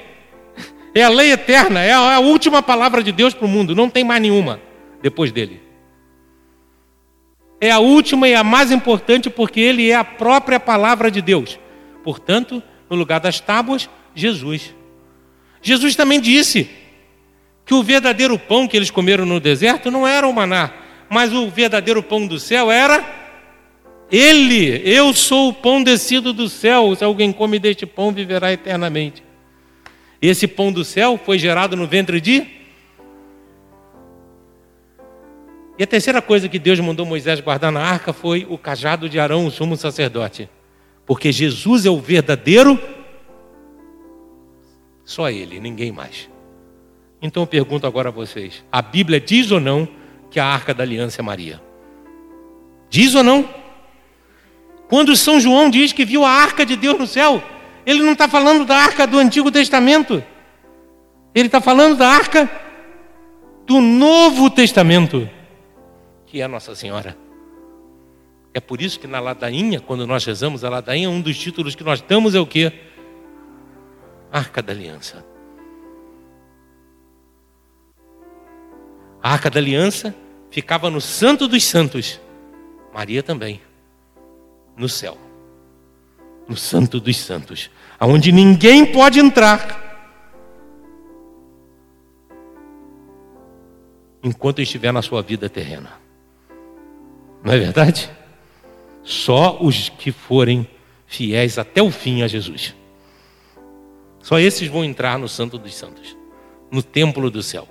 é 0.95 1.03
a 1.03 1.09
lei 1.09 1.33
eterna, 1.33 1.83
é 1.83 1.93
a 1.93 2.21
última 2.21 2.63
palavra 2.63 3.03
de 3.03 3.13
Deus 3.13 3.35
para 3.35 3.47
o 3.47 3.49
mundo, 3.49 3.75
não 3.75 3.91
tem 3.91 4.05
mais 4.05 4.21
nenhuma 4.21 4.61
depois 5.03 5.33
dele. 5.33 5.61
É 7.61 7.71
a 7.71 7.79
última 7.81 8.29
e 8.29 8.35
a 8.35 8.45
mais 8.45 8.71
importante 8.71 9.29
porque 9.29 9.61
ele 9.61 9.91
é 9.91 9.95
a 9.95 10.05
própria 10.05 10.61
palavra 10.61 11.11
de 11.11 11.21
Deus. 11.21 11.59
Portanto, 12.05 12.63
no 12.89 12.97
lugar 12.97 13.19
das 13.19 13.41
tábuas, 13.41 13.91
Jesus. 14.15 14.75
Jesus 15.61 15.97
também 15.97 16.21
disse: 16.21 16.71
que 17.69 17.75
o 17.75 17.83
verdadeiro 17.83 18.39
pão 18.39 18.67
que 18.67 18.79
eles 18.79 18.91
comeram 18.91 19.27
no 19.27 19.39
deserto 19.39 19.91
não 19.91 20.09
era 20.09 20.27
o 20.27 20.33
maná, 20.33 20.73
mas 21.07 21.35
o 21.35 21.51
verdadeiro 21.51 22.03
pão 22.03 22.27
do 22.27 22.39
céu 22.39 22.71
era 22.71 23.05
ele. 24.11 24.81
Eu 24.91 25.13
sou 25.13 25.51
o 25.51 25.53
pão 25.53 25.83
descido 25.83 26.33
do 26.33 26.49
céu. 26.49 26.97
Se 26.97 27.05
alguém 27.05 27.31
come 27.31 27.59
deste 27.59 27.85
pão, 27.85 28.11
viverá 28.11 28.51
eternamente. 28.51 29.23
Esse 30.21 30.49
pão 30.49 30.73
do 30.73 30.83
céu 30.83 31.21
foi 31.23 31.39
gerado 31.39 31.77
no 31.77 31.87
ventre 31.87 32.23
de. 32.23 32.47
E 35.79 35.83
a 35.83 35.87
terceira 35.87 36.23
coisa 36.23 36.49
que 36.49 36.59
Deus 36.59 36.81
mandou 36.81 37.05
Moisés 37.05 37.39
guardar 37.39 37.71
na 37.71 37.83
arca 37.83 38.15
foi 38.15 38.47
o 38.49 38.57
cajado 38.57 39.11
de 39.11 39.21
Arão, 39.21 39.45
o 39.45 39.51
sumo 39.51 39.77
sacerdote. 39.77 40.49
Porque 41.05 41.31
Jesus 41.31 41.85
é 41.85 41.91
o 41.91 42.01
verdadeiro, 42.01 42.81
só 45.05 45.31
ele, 45.31 45.61
ninguém 45.61 45.93
mais. 45.93 46.31
Então 47.21 47.43
eu 47.43 47.47
pergunto 47.47 47.87
agora 47.87 48.09
a 48.09 48.13
vocês: 48.13 48.65
a 48.71 48.81
Bíblia 48.81 49.21
diz 49.21 49.51
ou 49.51 49.61
não 49.61 49.89
que 50.31 50.39
a 50.39 50.47
arca 50.47 50.73
da 50.73 50.83
aliança 50.83 51.21
é 51.21 51.23
Maria? 51.23 51.61
Diz 52.89 53.15
ou 53.15 53.23
não? 53.23 53.49
Quando 54.89 55.15
São 55.17 55.39
João 55.39 55.69
diz 55.69 55.93
que 55.93 56.05
viu 56.05 56.25
a 56.25 56.31
arca 56.31 56.65
de 56.65 56.77
Deus 56.77 56.99
no 56.99 57.07
céu, 57.07 57.43
ele 57.85 58.03
não 58.03 58.13
está 58.13 58.29
falando 58.29 58.65
da 58.65 58.77
arca 58.77 59.07
do 59.07 59.19
Antigo 59.19 59.51
Testamento, 59.51 60.23
ele 61.35 61.47
está 61.47 61.61
falando 61.61 61.97
da 61.97 62.09
arca 62.09 62.51
do 63.67 63.81
Novo 63.81 64.49
Testamento, 64.49 65.29
que 66.27 66.41
é 66.41 66.49
Nossa 66.49 66.75
Senhora. 66.75 67.17
É 68.55 68.61
por 68.61 68.81
isso 68.81 68.99
que 68.99 69.07
na 69.07 69.21
ladainha, 69.21 69.79
quando 69.79 70.07
nós 70.07 70.25
rezamos 70.25 70.65
a 70.65 70.71
ladainha, 70.71 71.11
um 71.11 71.21
dos 71.21 71.39
títulos 71.39 71.75
que 71.75 71.85
nós 71.85 72.01
damos 72.01 72.35
é 72.35 72.41
o 72.41 72.47
que? 72.47 72.73
Arca 74.33 74.63
da 74.63 74.73
Aliança. 74.73 75.25
A 79.29 79.33
arca 79.33 79.51
da 79.51 79.61
aliança 79.61 80.15
ficava 80.51 80.89
no 80.89 81.03
Santo 81.03 81.47
dos 81.47 81.63
Santos. 81.63 82.19
Maria 82.95 83.23
também. 83.23 83.61
No 84.75 84.89
céu. 84.89 85.19
No 86.49 86.57
Santo 86.57 86.99
dos 86.99 87.19
Santos. 87.19 87.71
Aonde 88.01 88.33
ninguém 88.33 88.87
pode 88.87 89.21
entrar. 89.21 89.85
Enquanto 94.23 94.63
estiver 94.63 94.93
na 94.93 95.03
sua 95.03 95.21
vida 95.21 95.47
terrena. 95.51 95.93
Não 97.45 97.53
é 97.53 97.59
verdade? 97.59 98.11
Só 99.03 99.59
os 99.61 99.91
que 99.91 100.11
forem 100.11 100.67
fiéis 101.07 101.59
até 101.59 101.83
o 101.83 101.91
fim 101.91 102.23
a 102.23 102.27
Jesus. 102.27 102.75
Só 104.23 104.39
esses 104.39 104.69
vão 104.69 104.83
entrar 104.83 105.19
no 105.19 105.29
Santo 105.29 105.59
dos 105.59 105.75
Santos. 105.75 106.17
No 106.71 106.83
templo 106.83 107.31
do 107.31 107.43
céu. 107.43 107.69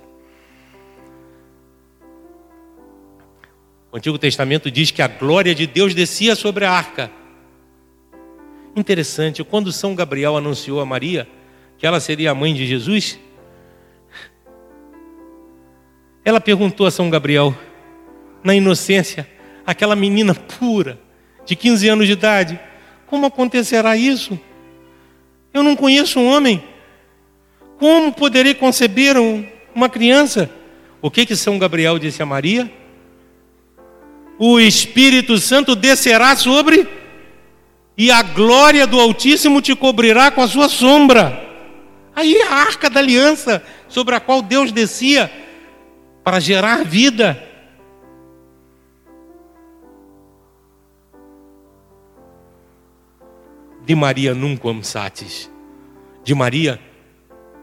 O 3.90 3.96
Antigo 3.96 4.18
Testamento 4.18 4.70
diz 4.70 4.90
que 4.90 5.00
a 5.00 5.08
glória 5.08 5.54
de 5.54 5.66
Deus 5.66 5.94
descia 5.94 6.34
sobre 6.34 6.64
a 6.64 6.70
arca. 6.70 7.10
Interessante, 8.76 9.42
quando 9.42 9.72
São 9.72 9.94
Gabriel 9.94 10.36
anunciou 10.36 10.80
a 10.80 10.86
Maria 10.86 11.26
que 11.78 11.86
ela 11.86 12.00
seria 12.00 12.32
a 12.32 12.34
mãe 12.34 12.52
de 12.52 12.66
Jesus, 12.66 13.18
ela 16.24 16.40
perguntou 16.40 16.86
a 16.86 16.90
São 16.90 17.08
Gabriel, 17.08 17.56
na 18.44 18.54
inocência, 18.54 19.26
aquela 19.64 19.96
menina 19.96 20.34
pura, 20.34 20.98
de 21.46 21.56
15 21.56 21.88
anos 21.88 22.06
de 22.06 22.12
idade, 22.12 22.60
como 23.06 23.24
acontecerá 23.24 23.96
isso? 23.96 24.38
Eu 25.54 25.62
não 25.62 25.74
conheço 25.74 26.20
um 26.20 26.28
homem. 26.28 26.62
Como 27.78 28.12
poderei 28.12 28.54
conceber 28.54 29.16
uma 29.74 29.88
criança? 29.88 30.50
O 31.00 31.10
que 31.10 31.24
que 31.24 31.34
São 31.34 31.58
Gabriel 31.58 31.98
disse 31.98 32.22
a 32.22 32.26
Maria? 32.26 32.70
O 34.38 34.60
Espírito 34.60 35.36
Santo 35.38 35.74
descerá 35.74 36.36
sobre 36.36 36.88
e 37.96 38.12
a 38.12 38.22
glória 38.22 38.86
do 38.86 39.00
Altíssimo 39.00 39.60
te 39.60 39.74
cobrirá 39.74 40.30
com 40.30 40.40
a 40.40 40.46
sua 40.46 40.68
sombra. 40.68 41.46
Aí 42.14 42.36
é 42.36 42.46
a 42.46 42.54
arca 42.54 42.88
da 42.88 43.00
aliança 43.00 43.62
sobre 43.88 44.14
a 44.14 44.20
qual 44.20 44.40
Deus 44.40 44.70
descia 44.70 45.30
para 46.22 46.38
gerar 46.38 46.84
vida. 46.84 47.42
De 53.84 53.94
Maria 53.96 54.34
nunca 54.34 54.68
amsates. 54.68 55.50
De 56.22 56.34
Maria 56.34 56.78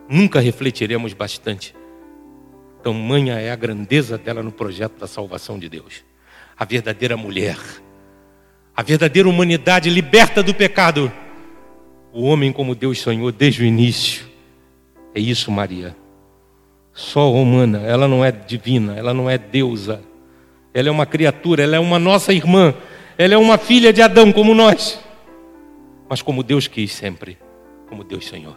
nunca 0.09 0.41
refletiremos 0.41 1.13
bastante. 1.13 1.73
Tamanha 2.83 3.39
é 3.39 3.51
a 3.51 3.55
grandeza 3.55 4.17
dela 4.17 4.43
no 4.43 4.51
projeto 4.51 4.99
da 4.99 5.07
salvação 5.07 5.57
de 5.57 5.69
Deus 5.69 6.04
a 6.57 6.65
verdadeira 6.65 7.17
mulher, 7.17 7.57
a 8.75 8.81
verdadeira 8.81 9.27
humanidade 9.27 9.89
liberta 9.89 10.43
do 10.43 10.53
pecado. 10.53 11.11
O 12.11 12.23
homem 12.23 12.51
como 12.51 12.75
Deus 12.75 12.99
sonhou 12.99 13.31
desde 13.31 13.63
o 13.63 13.65
início. 13.65 14.25
É 15.13 15.19
isso, 15.19 15.51
Maria. 15.51 15.95
Só 16.93 17.31
humana, 17.31 17.79
ela 17.79 18.07
não 18.07 18.23
é 18.23 18.31
divina, 18.31 18.95
ela 18.95 19.13
não 19.13 19.29
é 19.29 19.37
deusa. 19.37 20.01
Ela 20.73 20.89
é 20.89 20.91
uma 20.91 21.05
criatura, 21.05 21.63
ela 21.63 21.75
é 21.75 21.79
uma 21.79 21.99
nossa 21.99 22.33
irmã, 22.33 22.73
ela 23.17 23.33
é 23.33 23.37
uma 23.37 23.57
filha 23.57 23.91
de 23.93 24.01
Adão 24.01 24.31
como 24.31 24.53
nós. 24.53 24.99
Mas 26.09 26.21
como 26.21 26.43
Deus 26.43 26.67
quis 26.67 26.91
sempre, 26.91 27.37
como 27.89 28.03
Deus 28.03 28.25
sonhou. 28.25 28.55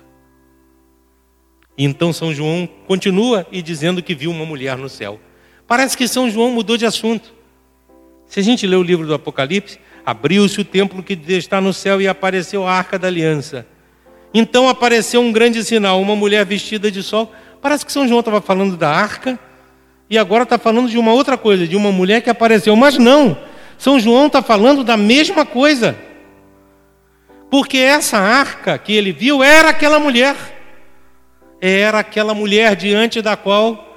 E 1.77 1.85
então 1.85 2.13
São 2.13 2.35
João 2.35 2.69
continua 2.87 3.47
e 3.53 3.63
dizendo 3.63 4.03
que 4.03 4.15
viu 4.17 4.33
uma 4.33 4.45
mulher 4.45 4.77
no 4.77 4.89
céu. 4.89 5.21
Parece 5.67 5.97
que 5.97 6.09
São 6.09 6.29
João 6.29 6.51
mudou 6.51 6.77
de 6.77 6.85
assunto. 6.85 7.38
Se 8.29 8.41
a 8.41 8.43
gente 8.43 8.67
lê 8.67 8.77
o 8.77 8.83
livro 8.83 9.07
do 9.07 9.15
Apocalipse, 9.15 9.81
abriu-se 10.05 10.61
o 10.61 10.65
templo 10.65 11.03
que 11.03 11.19
está 11.29 11.61
no 11.61 11.73
céu 11.73 12.01
e 12.01 12.07
apareceu 12.07 12.67
a 12.67 12.73
arca 12.73 12.99
da 12.99 13.09
aliança. 13.09 13.67
Então 14.33 14.69
apareceu 14.69 15.21
um 15.21 15.33
grande 15.33 15.65
sinal, 15.65 16.01
uma 16.01 16.15
mulher 16.15 16.45
vestida 16.45 16.91
de 16.91 17.03
sol. 17.03 17.33
Parece 17.61 17.85
que 17.85 17.91
São 17.91 18.07
João 18.07 18.21
estava 18.21 18.41
falando 18.43 18.77
da 18.77 18.91
arca 18.91 19.39
e 20.11 20.19
agora 20.19 20.43
está 20.43 20.59
falando 20.59 20.89
de 20.91 20.99
uma 20.99 21.13
outra 21.13 21.39
coisa, 21.39 21.67
de 21.67 21.75
uma 21.75 21.91
mulher 21.91 22.21
que 22.21 22.29
apareceu. 22.29 22.77
Mas 22.77 22.99
não, 22.99 23.37
São 23.79 23.99
João 23.99 24.27
está 24.27 24.43
falando 24.43 24.85
da 24.85 24.97
mesma 24.97 25.47
coisa. 25.47 25.97
Porque 27.51 27.79
essa 27.79 28.19
arca 28.19 28.77
que 28.77 28.93
ele 28.93 29.11
viu 29.11 29.43
era 29.43 29.71
aquela 29.71 29.99
mulher. 29.99 30.37
Era 31.61 32.01
aquela 32.01 32.35
mulher 32.35 32.77
diante 32.77 33.23
da 33.23 33.37
qual 33.37 33.88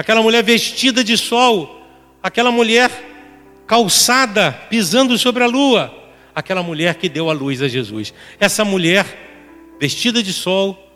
aquela 0.00 0.22
mulher 0.22 0.42
vestida 0.42 1.04
de 1.04 1.14
sol, 1.18 1.78
aquela 2.22 2.50
mulher 2.50 2.90
calçada, 3.66 4.50
pisando 4.70 5.18
sobre 5.18 5.44
a 5.44 5.46
lua, 5.46 5.94
aquela 6.34 6.62
mulher 6.62 6.94
que 6.94 7.06
deu 7.06 7.28
a 7.28 7.34
luz 7.34 7.60
a 7.60 7.68
Jesus. 7.68 8.14
Essa 8.38 8.64
mulher 8.64 9.04
vestida 9.78 10.22
de 10.22 10.32
sol, 10.32 10.90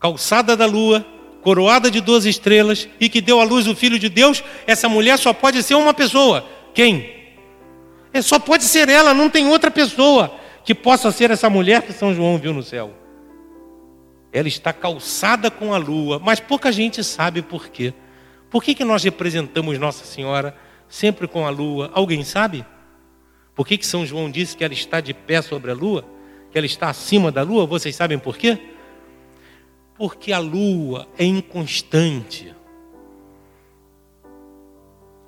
calçada 0.00 0.56
da 0.56 0.64
lua, 0.64 1.04
coroada 1.42 1.90
de 1.90 2.00
duas 2.00 2.24
estrelas 2.24 2.88
e 2.98 3.10
que 3.10 3.20
deu 3.20 3.40
à 3.40 3.44
luz 3.44 3.66
o 3.66 3.76
Filho 3.76 3.98
de 3.98 4.08
Deus, 4.08 4.42
essa 4.66 4.88
mulher 4.88 5.18
só 5.18 5.34
pode 5.34 5.62
ser 5.62 5.74
uma 5.74 5.92
pessoa. 5.92 6.42
Quem? 6.72 7.14
É, 8.10 8.22
só 8.22 8.38
pode 8.38 8.64
ser 8.64 8.88
ela, 8.88 9.12
não 9.12 9.28
tem 9.28 9.46
outra 9.48 9.70
pessoa 9.70 10.34
que 10.64 10.74
possa 10.74 11.12
ser 11.12 11.30
essa 11.30 11.50
mulher 11.50 11.82
que 11.82 11.92
São 11.92 12.14
João 12.14 12.38
viu 12.38 12.54
no 12.54 12.62
céu. 12.62 12.90
Ela 14.32 14.48
está 14.48 14.72
calçada 14.72 15.50
com 15.50 15.74
a 15.74 15.76
lua, 15.76 16.18
mas 16.18 16.40
pouca 16.40 16.72
gente 16.72 17.04
sabe 17.04 17.42
por 17.42 17.68
quê. 17.68 17.92
Por 18.56 18.64
que, 18.64 18.74
que 18.74 18.86
nós 18.86 19.04
representamos 19.04 19.78
Nossa 19.78 20.06
Senhora 20.06 20.56
sempre 20.88 21.28
com 21.28 21.46
a 21.46 21.50
lua? 21.50 21.90
Alguém 21.92 22.24
sabe? 22.24 22.64
Por 23.54 23.66
que, 23.66 23.76
que 23.76 23.84
São 23.84 24.06
João 24.06 24.30
disse 24.30 24.56
que 24.56 24.64
ela 24.64 24.72
está 24.72 24.98
de 24.98 25.12
pé 25.12 25.42
sobre 25.42 25.72
a 25.72 25.74
lua? 25.74 26.06
Que 26.50 26.56
ela 26.56 26.66
está 26.66 26.88
acima 26.88 27.30
da 27.30 27.42
lua? 27.42 27.66
Vocês 27.66 27.94
sabem 27.94 28.18
por 28.18 28.38
quê? 28.38 28.58
Porque 29.94 30.32
a 30.32 30.38
lua 30.38 31.06
é 31.18 31.24
inconstante. 31.26 32.54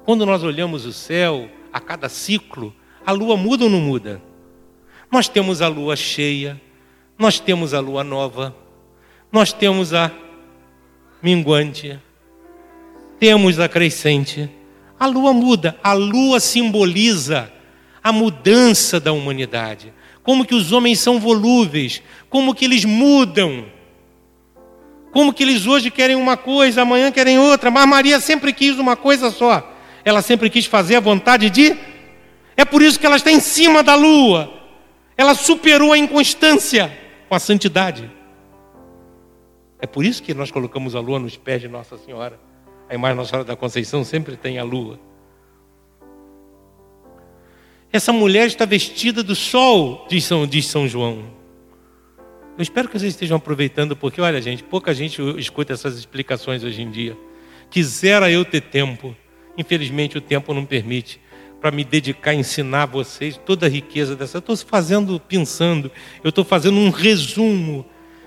Quando 0.07 0.25
nós 0.25 0.43
olhamos 0.43 0.87
o 0.87 0.93
céu, 0.95 1.51
a 1.71 1.81
cada 1.81 2.09
ciclo, 2.09 2.75
a 3.05 3.13
lua 3.13 3.37
muda 3.37 3.65
ou 3.65 3.71
não 3.71 3.81
muda? 3.83 4.23
Nós 5.13 5.29
temos 5.29 5.61
a 5.61 5.69
lua 5.69 5.97
cheia, 5.97 6.59
nós 7.19 7.39
temos 7.39 7.75
a 7.75 7.81
lua 7.81 8.03
nova, 8.03 8.57
nós 9.31 9.53
temos 9.53 9.93
a 9.93 10.11
minguante, 11.23 12.01
temos 13.19 13.59
a 13.59 13.69
crescente. 13.69 14.51
A 14.99 15.07
lua 15.07 15.33
muda, 15.33 15.79
a 15.83 15.93
lua 15.93 16.41
simboliza 16.41 17.53
a 18.03 18.13
mudança 18.13 18.99
da 18.99 19.13
humanidade. 19.13 19.93
Como 20.23 20.45
que 20.45 20.55
os 20.55 20.73
homens 20.73 20.99
são 20.99 21.19
volúveis, 21.21 22.03
como 22.29 22.55
que 22.55 22.65
eles 22.65 22.85
mudam. 22.85 23.67
Como 25.13 25.33
que 25.33 25.43
eles 25.43 25.67
hoje 25.67 25.91
querem 25.91 26.17
uma 26.17 26.37
coisa, 26.37 26.83
amanhã 26.83 27.11
querem 27.11 27.39
outra, 27.39 27.71
mas 27.71 27.89
Maria 27.89 28.21
sempre 28.21 28.53
quis 28.53 28.79
uma 28.79 28.95
coisa 28.97 29.31
só. 29.31 29.75
Ela 30.05 30.23
sempre 30.23 30.51
quis 30.51 30.67
fazer 30.67 30.97
a 30.97 31.01
vontade 31.01 31.51
de. 31.51 31.77
É 32.57 32.65
por 32.65 32.83
isso 32.83 32.99
que 32.99 33.07
ela 33.07 33.17
está 33.17 33.31
em 33.31 33.41
cima 33.41 33.83
da 33.83 33.95
lua. 33.95 34.53
Ela 35.17 35.35
superou 35.35 35.93
a 35.93 35.99
inconstância 35.99 36.97
com 37.29 37.35
a 37.35 37.39
santidade. 37.39 38.11
É 39.81 39.87
por 39.87 40.05
isso 40.05 40.23
que 40.23 40.35
nós 40.35 40.51
colocamos 40.51 40.95
a 40.95 41.01
lua 41.01 41.19
nos 41.19 41.37
pés 41.37 41.61
de 41.61 41.69
Nossa 41.69 41.97
Senhora. 41.99 42.48
A 42.88 42.95
imagem 42.95 43.16
Nossa 43.16 43.30
Senhora 43.30 43.47
da 43.47 43.57
Conceição 43.57 44.02
sempre 44.02 44.37
tem 44.37 44.59
a 44.59 44.64
lua. 44.64 44.99
Essa 47.92 48.12
mulher 48.12 48.47
está 48.47 48.64
vestida 48.64 49.23
do 49.23 49.35
sol, 49.35 50.07
diz 50.09 50.25
São, 50.25 50.47
diz 50.47 50.66
São 50.66 50.88
João. 50.88 51.25
Eu 52.57 52.62
espero 52.62 52.88
que 52.88 52.99
vocês 52.99 53.12
estejam 53.12 53.37
aproveitando, 53.37 53.95
porque 53.95 54.21
olha, 54.21 54.40
gente, 54.42 54.62
pouca 54.62 54.92
gente 54.92 55.23
escuta 55.38 55.73
essas 55.73 55.97
explicações 55.97 56.64
hoje 56.64 56.83
em 56.83 56.90
dia. 56.90 57.16
Quisera 57.71 58.30
eu 58.30 58.45
ter 58.45 58.62
tempo, 58.62 59.14
infelizmente 59.57 60.18
o 60.18 60.21
tempo 60.21 60.52
não 60.52 60.64
permite, 60.64 61.21
para 61.61 61.71
me 61.71 61.85
dedicar 61.85 62.33
a 62.33 62.35
ensinar 62.35 62.83
a 62.85 62.87
vocês 62.87 63.38
toda 63.45 63.66
a 63.66 63.68
riqueza 63.68 64.16
dessa. 64.16 64.38
Eu 64.38 64.40
estou 64.40 64.57
fazendo, 64.57 65.21
pensando, 65.21 65.90
eu 66.23 66.30
estou 66.30 66.45
fazendo 66.45 66.78
um 66.78 66.90
resumo. 66.90 67.87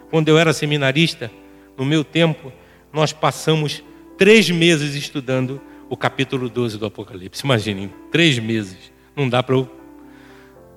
Quando 0.09 0.27
eu 0.27 0.37
era 0.37 0.53
seminarista, 0.53 1.31
no 1.77 1.85
meu 1.85 2.03
tempo, 2.03 2.51
nós 2.91 3.13
passamos 3.13 3.83
três 4.17 4.49
meses 4.49 4.95
estudando 4.95 5.61
o 5.89 5.97
capítulo 5.97 6.49
12 6.49 6.77
do 6.77 6.85
Apocalipse. 6.85 7.43
Imaginem, 7.43 7.91
três 8.11 8.39
meses. 8.39 8.91
Não 9.15 9.27
dá 9.27 9.43
para 9.43 9.55
eu. 9.55 9.69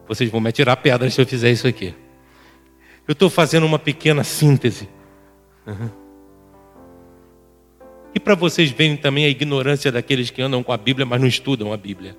Vocês 0.09 0.31
vão 0.31 0.41
me 0.41 0.49
atirar 0.49 0.77
pedras 0.77 1.15
se 1.15 1.21
eu 1.21 1.27
fizer 1.27 1.51
isso 1.51 1.67
aqui. 1.67 1.95
Eu 3.07 3.13
estou 3.13 3.31
fazendo 3.31 3.65
uma 3.65 3.79
pequena 3.79 4.25
síntese. 4.25 4.89
Uhum. 5.67 5.91
E 8.15 8.21
para 8.21 8.35
vocês 8.35 8.71
verem 8.71 8.97
também 8.97 9.25
a 9.25 9.29
ignorância 9.29 9.91
daqueles 9.91 10.31
que 10.31 10.41
andam 10.41 10.63
com 10.63 10.73
a 10.73 10.77
Bíblia, 10.77 11.05
mas 11.05 11.21
não 11.21 11.27
estudam 11.27 11.73
a 11.73 11.77
Bíblia. 11.77 12.17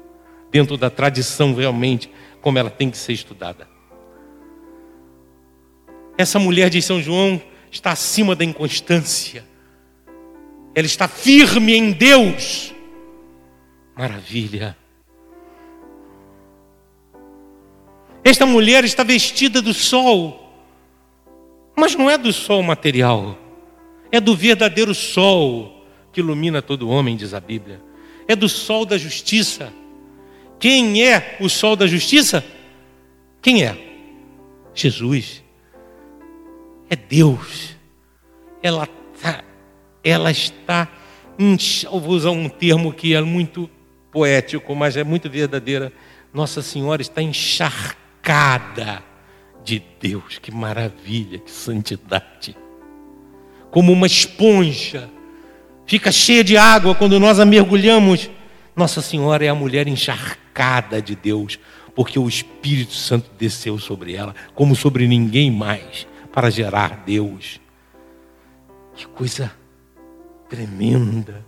Dentro 0.51 0.77
da 0.77 0.89
tradição 0.89 1.53
realmente, 1.53 2.09
como 2.41 2.59
ela 2.59 2.69
tem 2.69 2.89
que 2.89 2.97
ser 2.97 3.13
estudada. 3.13 3.67
Essa 6.17 6.39
mulher 6.39 6.69
de 6.69 6.81
São 6.81 7.01
João 7.01 7.41
está 7.71 7.91
acima 7.91 8.35
da 8.35 8.43
inconstância. 8.43 9.43
Ela 10.75 10.85
está 10.85 11.07
firme 11.07 11.73
em 11.73 11.93
Deus. 11.93 12.75
Maravilha. 13.95 14.77
Esta 18.23 18.45
mulher 18.45 18.83
está 18.83 19.03
vestida 19.03 19.61
do 19.61 19.73
sol, 19.73 20.51
mas 21.77 21.95
não 21.95 22.09
é 22.09 22.17
do 22.17 22.33
sol 22.33 22.61
material, 22.63 23.37
é 24.11 24.19
do 24.19 24.35
verdadeiro 24.35 24.95
sol 24.95 25.85
que 26.11 26.21
ilumina 26.21 26.61
todo 26.61 26.89
homem, 26.89 27.15
diz 27.15 27.33
a 27.33 27.39
Bíblia. 27.39 27.81
É 28.27 28.35
do 28.35 28.49
sol 28.49 28.85
da 28.85 28.97
justiça. 28.97 29.71
Quem 30.59 31.03
é 31.03 31.37
o 31.39 31.47
sol 31.47 31.75
da 31.75 31.85
justiça? 31.85 32.43
Quem 33.41 33.63
é? 33.63 33.77
Jesus 34.73 35.43
é 36.89 36.95
Deus. 36.95 37.75
Ela 38.61 38.87
ela 40.05 40.29
está, 40.29 40.87
eu 41.91 41.99
vou 41.99 42.11
usar 42.11 42.29
um 42.29 42.47
termo 42.47 42.93
que 42.93 43.15
é 43.15 43.21
muito 43.21 43.67
poético, 44.11 44.75
mas 44.75 44.95
é 44.95 45.03
muito 45.03 45.27
verdadeira. 45.27 45.91
Nossa 46.31 46.61
Senhora 46.61 47.01
está 47.01 47.23
encharcada 47.23 49.03
de 49.63 49.81
Deus. 49.99 50.37
Que 50.37 50.51
maravilha, 50.51 51.39
que 51.39 51.49
santidade. 51.49 52.55
Como 53.71 53.91
uma 53.91 54.05
esponja, 54.05 55.09
fica 55.87 56.11
cheia 56.11 56.43
de 56.43 56.55
água 56.55 56.93
quando 56.93 57.19
nós 57.19 57.39
a 57.39 57.45
mergulhamos. 57.45 58.29
Nossa 58.75 59.01
Senhora 59.01 59.43
é 59.43 59.49
a 59.49 59.55
mulher 59.55 59.87
encharcada 59.87 61.01
de 61.01 61.15
Deus, 61.15 61.57
porque 61.95 62.19
o 62.19 62.27
Espírito 62.27 62.93
Santo 62.93 63.31
desceu 63.39 63.79
sobre 63.79 64.13
ela, 64.13 64.35
como 64.53 64.75
sobre 64.75 65.07
ninguém 65.07 65.49
mais 65.49 66.05
para 66.31 66.51
gerar 66.51 67.03
Deus. 67.05 67.59
Que 68.95 69.07
coisa 69.07 69.51
tremenda. 70.55 71.45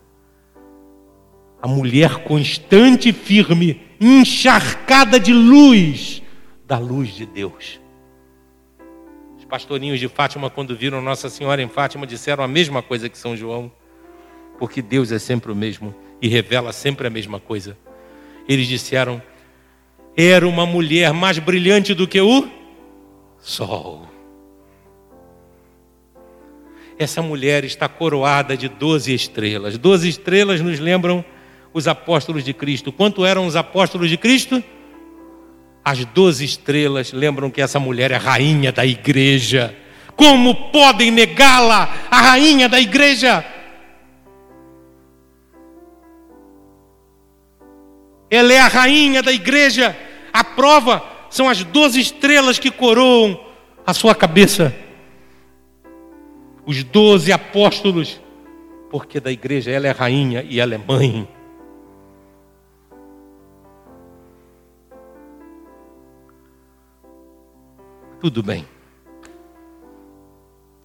A 1.61 1.67
mulher 1.67 2.23
constante 2.23 3.09
e 3.09 3.13
firme, 3.13 3.81
encharcada 3.99 5.19
de 5.19 5.33
luz, 5.33 6.21
da 6.65 6.77
luz 6.77 7.09
de 7.09 7.25
Deus. 7.25 7.79
Os 9.37 9.45
pastorinhos 9.45 9.99
de 9.99 10.07
Fátima, 10.07 10.49
quando 10.49 10.75
viram 10.75 11.01
Nossa 11.01 11.29
Senhora 11.29 11.61
em 11.61 11.69
Fátima, 11.69 12.05
disseram 12.05 12.43
a 12.43 12.47
mesma 12.47 12.83
coisa 12.83 13.09
que 13.09 13.17
São 13.17 13.35
João, 13.35 13.71
porque 14.59 14.81
Deus 14.81 15.11
é 15.11 15.17
sempre 15.17 15.51
o 15.51 15.55
mesmo 15.55 15.95
e 16.21 16.27
revela 16.27 16.71
sempre 16.73 17.07
a 17.07 17.09
mesma 17.09 17.39
coisa. 17.39 17.77
Eles 18.47 18.67
disseram: 18.67 19.21
era 20.15 20.47
uma 20.47 20.65
mulher 20.65 21.13
mais 21.13 21.39
brilhante 21.39 21.93
do 21.93 22.07
que 22.07 22.19
o 22.21 22.47
sol 23.39 24.16
essa 26.97 27.21
mulher 27.21 27.63
está 27.63 27.87
coroada 27.87 28.57
de 28.57 28.67
doze 28.67 29.13
estrelas. 29.13 29.77
Doze 29.77 30.09
estrelas 30.09 30.61
nos 30.61 30.79
lembram 30.79 31.23
os 31.73 31.87
apóstolos 31.87 32.43
de 32.43 32.53
Cristo. 32.53 32.91
Quanto 32.91 33.23
eram 33.23 33.45
os 33.45 33.55
apóstolos 33.55 34.09
de 34.09 34.17
Cristo? 34.17 34.63
As 35.85 36.03
doze 36.05 36.43
estrelas 36.43 37.13
lembram 37.13 37.51
que 37.51 37.61
essa 37.61 37.79
mulher 37.79 38.11
é 38.11 38.17
rainha 38.17 38.71
da 38.71 38.85
igreja. 38.85 39.75
Como 40.15 40.71
podem 40.71 41.11
negá-la, 41.11 42.07
a 42.09 42.21
rainha 42.21 42.67
da 42.67 42.79
igreja? 42.79 43.45
Ela 48.29 48.53
é 48.53 48.59
a 48.59 48.67
rainha 48.67 49.21
da 49.21 49.31
igreja. 49.31 49.95
A 50.33 50.43
prova 50.43 51.03
são 51.29 51.47
as 51.47 51.63
doze 51.63 51.99
estrelas 51.99 52.57
que 52.57 52.71
coroam 52.71 53.39
a 53.85 53.93
sua 53.93 54.15
cabeça 54.15 54.86
os 56.67 56.83
doze 56.83 57.31
apóstolos, 57.31 58.21
porque 58.91 59.21
da 59.21 59.31
igreja 59.31 59.71
ela 59.71 59.87
é 59.87 59.91
rainha 59.91 60.43
e 60.43 60.59
ela 60.59 60.75
é 60.75 60.77
mãe. 60.77 61.25
Tudo 68.19 68.43
bem. 68.43 68.67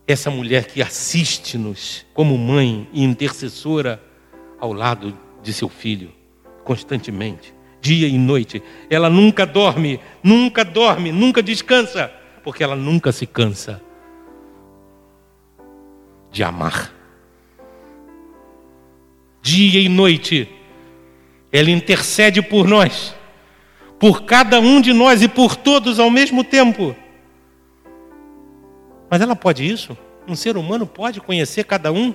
Essa 0.06 0.30
mulher 0.30 0.66
que 0.66 0.80
assiste-nos 0.80 2.06
como 2.14 2.38
mãe 2.38 2.88
e 2.92 3.02
intercessora 3.02 4.00
ao 4.60 4.72
lado 4.72 5.18
de 5.42 5.52
seu 5.52 5.68
filho, 5.68 6.12
constantemente, 6.62 7.52
dia 7.80 8.06
e 8.06 8.16
noite. 8.16 8.62
Ela 8.88 9.10
nunca 9.10 9.44
dorme, 9.44 9.98
nunca 10.22 10.64
dorme, 10.64 11.10
nunca 11.10 11.42
descansa, 11.42 12.12
porque 12.44 12.62
ela 12.62 12.76
nunca 12.76 13.10
se 13.10 13.26
cansa 13.26 13.82
de 16.32 16.42
amar. 16.42 16.92
Dia 19.42 19.80
e 19.80 19.88
noite, 19.88 20.48
ela 21.52 21.70
intercede 21.70 22.40
por 22.40 22.66
nós, 22.66 23.14
por 24.00 24.24
cada 24.24 24.58
um 24.58 24.80
de 24.80 24.92
nós 24.92 25.22
e 25.22 25.28
por 25.28 25.54
todos 25.54 26.00
ao 26.00 26.10
mesmo 26.10 26.42
tempo. 26.42 26.96
Mas 29.10 29.20
ela 29.20 29.36
pode 29.36 29.68
isso? 29.68 29.96
Um 30.26 30.34
ser 30.34 30.56
humano 30.56 30.86
pode 30.86 31.20
conhecer 31.20 31.64
cada 31.64 31.92
um 31.92 32.14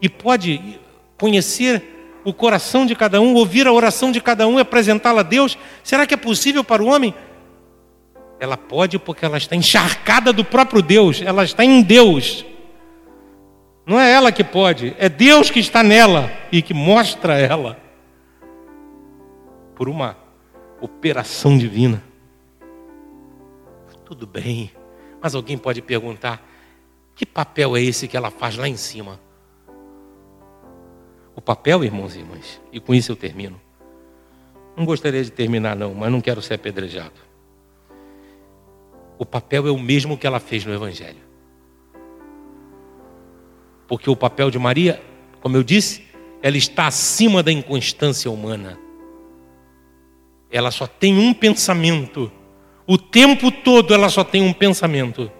e 0.00 0.08
pode 0.08 0.80
conhecer 1.18 1.82
o 2.24 2.32
coração 2.32 2.86
de 2.86 2.96
cada 2.96 3.20
um, 3.20 3.34
ouvir 3.34 3.66
a 3.66 3.72
oração 3.72 4.10
de 4.10 4.20
cada 4.20 4.48
um 4.48 4.58
e 4.58 4.62
apresentá-la 4.62 5.20
a 5.20 5.24
Deus? 5.24 5.58
Será 5.84 6.06
que 6.06 6.14
é 6.14 6.16
possível 6.16 6.64
para 6.64 6.82
o 6.82 6.86
homem? 6.86 7.14
Ela 8.40 8.56
pode 8.56 8.98
porque 8.98 9.24
ela 9.24 9.36
está 9.36 9.54
encharcada 9.54 10.32
do 10.32 10.44
próprio 10.44 10.80
Deus, 10.80 11.20
ela 11.22 11.44
está 11.44 11.64
em 11.64 11.82
Deus. 11.82 12.44
Não 13.86 14.00
é 14.00 14.10
ela 14.10 14.32
que 14.32 14.42
pode, 14.42 14.96
é 14.98 15.08
Deus 15.08 15.48
que 15.48 15.60
está 15.60 15.80
nela 15.80 16.28
e 16.50 16.60
que 16.60 16.74
mostra 16.74 17.38
ela 17.38 17.78
por 19.76 19.88
uma 19.88 20.16
operação 20.80 21.56
divina. 21.56 22.02
Tudo 24.04 24.26
bem, 24.26 24.72
mas 25.22 25.36
alguém 25.36 25.56
pode 25.56 25.80
perguntar: 25.80 26.44
Que 27.14 27.24
papel 27.24 27.76
é 27.76 27.82
esse 27.82 28.08
que 28.08 28.16
ela 28.16 28.30
faz 28.30 28.56
lá 28.56 28.66
em 28.66 28.76
cima? 28.76 29.20
O 31.36 31.40
papel, 31.40 31.84
irmãos 31.84 32.16
e 32.16 32.18
irmãs, 32.18 32.60
e 32.72 32.80
com 32.80 32.92
isso 32.92 33.12
eu 33.12 33.16
termino. 33.16 33.60
Não 34.76 34.84
gostaria 34.84 35.22
de 35.22 35.30
terminar, 35.30 35.76
não, 35.76 35.94
mas 35.94 36.10
não 36.10 36.20
quero 36.20 36.42
ser 36.42 36.54
apedrejado. 36.54 37.14
O 39.16 39.24
papel 39.24 39.68
é 39.68 39.70
o 39.70 39.78
mesmo 39.78 40.18
que 40.18 40.26
ela 40.26 40.40
fez 40.40 40.64
no 40.64 40.74
Evangelho. 40.74 41.25
Porque 43.86 44.10
o 44.10 44.16
papel 44.16 44.50
de 44.50 44.58
Maria, 44.58 45.02
como 45.40 45.56
eu 45.56 45.62
disse, 45.62 46.04
ela 46.42 46.56
está 46.56 46.86
acima 46.86 47.42
da 47.42 47.52
inconstância 47.52 48.30
humana. 48.30 48.78
Ela 50.50 50.70
só 50.70 50.86
tem 50.86 51.18
um 51.18 51.32
pensamento. 51.32 52.30
O 52.86 52.96
tempo 52.96 53.50
todo 53.50 53.92
ela 53.92 54.08
só 54.08 54.22
tem 54.22 54.42
um 54.42 54.52
pensamento: 54.52 55.30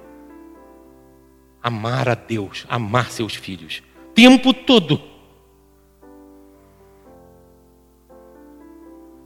amar 1.63 2.09
a 2.09 2.15
Deus, 2.15 2.67
amar 2.69 3.11
seus 3.11 3.35
filhos. 3.35 3.83
Tempo 4.15 4.53
todo. 4.53 5.01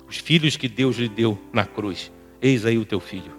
Os 0.09 0.19
filhos 0.19 0.57
que 0.57 0.69
Deus 0.69 0.97
lhe 0.97 1.09
deu 1.09 1.39
na 1.53 1.65
cruz. 1.65 2.11
Eis 2.43 2.67
aí 2.67 2.77
o 2.77 2.85
teu 2.85 2.99
filho. 2.99 3.33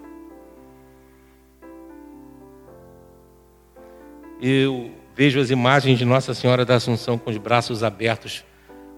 Eu 4.40 5.01
vejo 5.14 5.40
as 5.40 5.50
imagens 5.50 5.98
de 5.98 6.04
Nossa 6.04 6.34
Senhora 6.34 6.64
da 6.64 6.76
Assunção 6.76 7.18
com 7.18 7.30
os 7.30 7.36
braços 7.36 7.82
abertos, 7.82 8.44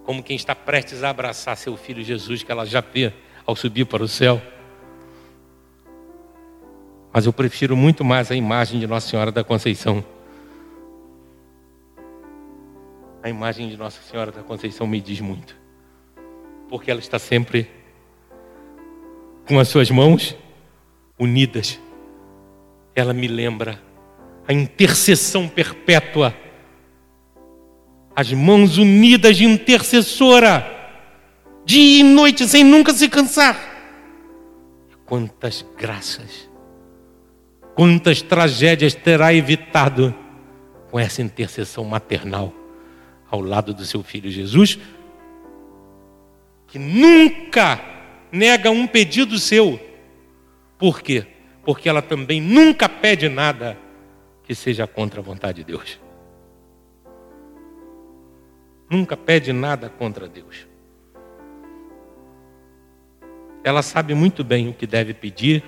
como 0.05 0.23
quem 0.23 0.37
está 0.37 0.55
prestes 0.55 1.03
a 1.03 1.11
abraçar 1.11 1.57
seu 1.57 1.77
filho 1.77 2.03
Jesus, 2.03 2.43
que 2.43 2.53
ela 2.53 2.65
já 2.65 2.81
vê 2.81 3.13
ao 3.47 3.57
subir 3.57 3.85
para 3.87 4.03
o 4.03 4.09
céu. 4.09 4.41
Mas 7.13 7.27
eu 7.27 7.33
prefiro 7.33 7.77
muito 7.77 8.05
mais 8.05 8.31
a 8.31 8.35
imagem 8.35 8.81
de 8.81 8.87
Nossa 8.87 9.09
Senhora 9.09 9.31
da 9.31 9.45
Conceição. 9.45 10.05
A 13.23 13.29
imagem 13.29 13.69
de 13.69 13.77
Nossa 13.77 14.03
Senhora 14.03 14.31
da 14.31 14.43
Conceição 14.43 14.87
me 14.87 15.01
diz 15.01 15.21
muito. 15.21 15.57
Porque 16.69 16.91
ela 16.91 17.01
está 17.01 17.19
sempre 17.19 17.71
com 19.47 19.59
as 19.59 19.69
suas 19.69 19.91
mãos 19.91 20.37
unidas. 21.19 21.81
Ela 22.95 23.13
me 23.15 23.29
lembra 23.29 23.81
a 24.47 24.53
intercessão 24.53 25.49
perpétua, 25.49 26.35
as 28.15 28.33
mãos 28.33 28.79
unidas 28.79 29.37
de 29.37 29.45
intercessora, 29.45 30.65
dia 31.65 32.01
e 32.01 32.03
noite, 32.03 32.47
sem 32.47 32.63
nunca 32.63 32.93
se 32.93 33.09
cansar. 33.09 33.59
Quantas 35.07 35.65
graças, 35.77 36.49
quantas 37.75 38.23
tragédias 38.23 38.95
terá 38.95 39.35
evitado 39.35 40.15
com 40.91 40.99
essa 40.99 41.23
intercessão 41.23 41.85
maternal 41.85 42.53
ao 43.31 43.41
lado 43.41 43.75
do 43.75 43.85
seu 43.85 44.03
filho 44.03 44.31
Jesus, 44.31 44.79
que 46.69 46.79
nunca 46.79 47.81
nega 48.31 48.71
um 48.71 48.87
pedido 48.87 49.39
seu. 49.39 49.81
Por 50.79 51.01
quê? 51.01 51.27
Porque 51.65 51.89
ela 51.89 52.03
também 52.03 52.41
nunca 52.41 52.89
pede 52.89 53.29
nada 53.29 53.84
que 54.45 54.55
seja 54.55 54.87
contra 54.87 55.21
a 55.21 55.23
vontade 55.23 55.59
de 55.59 55.65
Deus. 55.65 55.99
Nunca 58.89 59.17
pede 59.17 59.53
nada 59.53 59.89
contra 59.89 60.29
Deus. 60.29 60.69
Ela 63.65 63.83
sabe 63.83 64.15
muito 64.15 64.45
bem 64.45 64.69
o 64.69 64.75
que 64.75 64.87
deve 64.87 65.15
pedir. 65.15 65.65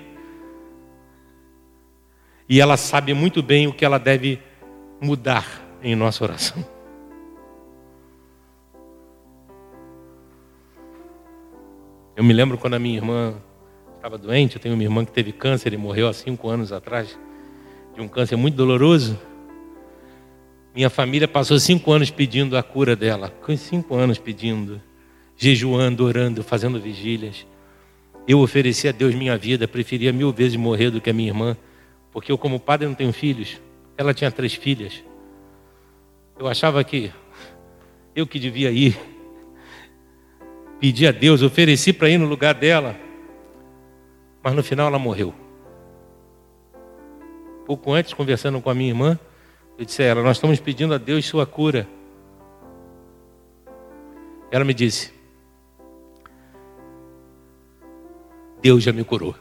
E 2.47 2.61
ela 2.61 2.77
sabe 2.77 3.13
muito 3.13 3.41
bem 3.41 3.67
o 3.67 3.73
que 3.73 3.83
ela 3.83 3.97
deve 3.97 4.39
mudar 5.01 5.45
em 5.81 5.95
nossa 5.95 6.23
oração. 6.23 6.63
Eu 12.15 12.23
me 12.23 12.33
lembro 12.33 12.57
quando 12.57 12.75
a 12.75 12.79
minha 12.79 12.95
irmã 12.95 13.35
estava 13.95 14.17
doente, 14.17 14.55
eu 14.55 14.61
tenho 14.61 14.75
uma 14.75 14.83
irmã 14.83 15.03
que 15.03 15.11
teve 15.11 15.31
câncer 15.31 15.73
e 15.73 15.77
morreu 15.77 16.07
há 16.07 16.13
cinco 16.13 16.49
anos 16.49 16.71
atrás 16.71 17.19
de 17.97 18.03
um 18.03 18.07
câncer 18.07 18.35
muito 18.35 18.53
doloroso. 18.53 19.19
Minha 20.75 20.87
família 20.87 21.27
passou 21.27 21.57
cinco 21.57 21.91
anos 21.91 22.11
pedindo 22.11 22.55
a 22.55 22.61
cura 22.61 22.95
dela. 22.95 23.33
Cinco 23.57 23.95
anos 23.95 24.19
pedindo, 24.19 24.79
jejuando, 25.35 26.05
orando, 26.05 26.43
fazendo 26.43 26.79
vigílias. 26.79 27.47
Eu 28.27 28.39
ofereci 28.39 28.87
a 28.87 28.91
Deus 28.91 29.15
minha 29.15 29.35
vida, 29.35 29.67
preferia 29.67 30.13
mil 30.13 30.31
vezes 30.31 30.55
morrer 30.57 30.91
do 30.91 31.01
que 31.01 31.09
a 31.09 31.13
minha 31.13 31.29
irmã, 31.29 31.57
porque 32.11 32.31
eu, 32.31 32.37
como 32.37 32.59
padre, 32.59 32.87
não 32.87 32.93
tenho 32.93 33.11
filhos. 33.11 33.59
Ela 33.97 34.13
tinha 34.13 34.29
três 34.29 34.53
filhas. 34.53 35.03
Eu 36.37 36.47
achava 36.47 36.83
que 36.83 37.11
eu 38.15 38.27
que 38.27 38.37
devia 38.37 38.69
ir. 38.69 38.95
Pedi 40.79 41.07
a 41.07 41.11
Deus, 41.11 41.41
ofereci 41.41 41.91
para 41.91 42.11
ir 42.11 42.19
no 42.19 42.27
lugar 42.27 42.53
dela. 42.53 42.95
Mas 44.43 44.53
no 44.53 44.61
final 44.61 44.87
ela 44.87 44.99
morreu 44.99 45.46
pouco 47.67 47.91
antes, 47.91 48.13
conversando 48.13 48.61
com 48.61 48.69
a 48.69 48.73
minha 48.73 48.91
irmã, 48.91 49.19
eu 49.77 49.83
disse 49.83 50.01
a 50.01 50.05
ela: 50.05 50.23
Nós 50.23 50.37
estamos 50.37 50.57
pedindo 50.57 50.93
a 50.93 50.97
Deus 50.97 51.25
sua 51.25 51.45
cura. 51.45 51.85
Ela 54.49 54.63
me 54.63 54.73
disse: 54.73 55.11
Deus 58.61 58.81
já 58.81 58.93
me 58.93 59.03
curou. 59.03 59.35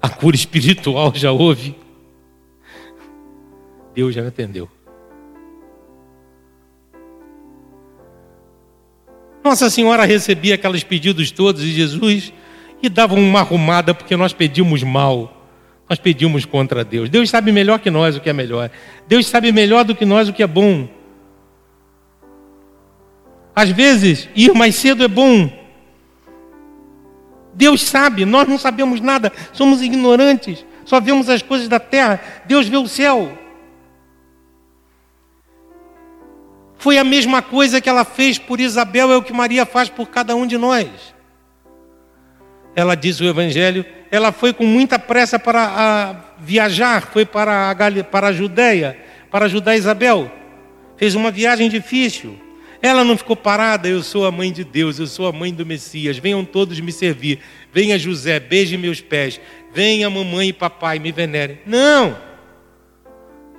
A 0.00 0.08
cura 0.08 0.34
espiritual 0.34 1.12
já 1.14 1.30
houve. 1.30 1.76
Deus 3.94 4.14
já 4.14 4.22
me 4.22 4.28
atendeu. 4.28 4.70
Nossa 9.44 9.68
Senhora 9.68 10.04
recebia 10.06 10.54
aqueles 10.54 10.82
pedidos 10.82 11.30
todos 11.30 11.60
de 11.60 11.72
Jesus 11.72 12.32
e 12.82 12.88
dava 12.88 13.14
uma 13.14 13.40
arrumada 13.40 13.92
porque 13.92 14.16
nós 14.16 14.32
pedimos 14.32 14.82
mal. 14.82 15.37
Nós 15.88 15.98
pedimos 15.98 16.44
contra 16.44 16.84
Deus. 16.84 17.08
Deus 17.08 17.30
sabe 17.30 17.50
melhor 17.50 17.78
que 17.78 17.90
nós 17.90 18.16
o 18.16 18.20
que 18.20 18.28
é 18.28 18.32
melhor. 18.32 18.70
Deus 19.06 19.26
sabe 19.26 19.50
melhor 19.50 19.84
do 19.84 19.94
que 19.94 20.04
nós 20.04 20.28
o 20.28 20.32
que 20.32 20.42
é 20.42 20.46
bom. 20.46 20.88
Às 23.54 23.70
vezes, 23.70 24.28
ir 24.36 24.52
mais 24.54 24.74
cedo 24.74 25.02
é 25.02 25.08
bom. 25.08 25.50
Deus 27.54 27.82
sabe, 27.82 28.24
nós 28.24 28.46
não 28.46 28.56
sabemos 28.56 29.00
nada, 29.00 29.32
somos 29.52 29.82
ignorantes, 29.82 30.64
só 30.84 31.00
vemos 31.00 31.28
as 31.28 31.42
coisas 31.42 31.66
da 31.66 31.80
terra. 31.80 32.20
Deus 32.46 32.68
vê 32.68 32.76
o 32.76 32.86
céu. 32.86 33.36
Foi 36.76 36.98
a 36.98 37.02
mesma 37.02 37.42
coisa 37.42 37.80
que 37.80 37.88
ela 37.88 38.04
fez 38.04 38.38
por 38.38 38.60
Isabel, 38.60 39.10
é 39.10 39.16
o 39.16 39.22
que 39.22 39.32
Maria 39.32 39.66
faz 39.66 39.88
por 39.88 40.06
cada 40.06 40.36
um 40.36 40.46
de 40.46 40.56
nós. 40.56 40.88
Ela 42.76 42.94
diz 42.94 43.18
o 43.20 43.24
Evangelho 43.24 43.84
ela 44.10 44.32
foi 44.32 44.52
com 44.52 44.64
muita 44.64 44.98
pressa 44.98 45.38
para 45.38 46.34
viajar, 46.38 47.02
foi 47.12 47.26
para 47.26 47.70
a, 47.70 48.04
para 48.04 48.28
a 48.28 48.32
Judéia, 48.32 48.98
para 49.30 49.44
ajudar 49.44 49.76
Isabel. 49.76 50.30
Fez 50.96 51.14
uma 51.14 51.30
viagem 51.30 51.68
difícil. 51.68 52.38
Ela 52.80 53.04
não 53.04 53.18
ficou 53.18 53.36
parada, 53.36 53.88
eu 53.88 54.02
sou 54.02 54.24
a 54.24 54.30
mãe 54.30 54.52
de 54.52 54.64
Deus, 54.64 54.98
eu 54.98 55.06
sou 55.06 55.26
a 55.26 55.32
mãe 55.32 55.52
do 55.52 55.66
Messias, 55.66 56.16
venham 56.16 56.44
todos 56.44 56.78
me 56.80 56.92
servir. 56.92 57.40
Venha 57.72 57.98
José, 57.98 58.40
beije 58.40 58.76
meus 58.76 59.00
pés. 59.00 59.40
Venha 59.72 60.08
mamãe 60.08 60.48
e 60.48 60.52
papai, 60.52 60.98
me 60.98 61.12
venerem. 61.12 61.60
Não! 61.66 62.16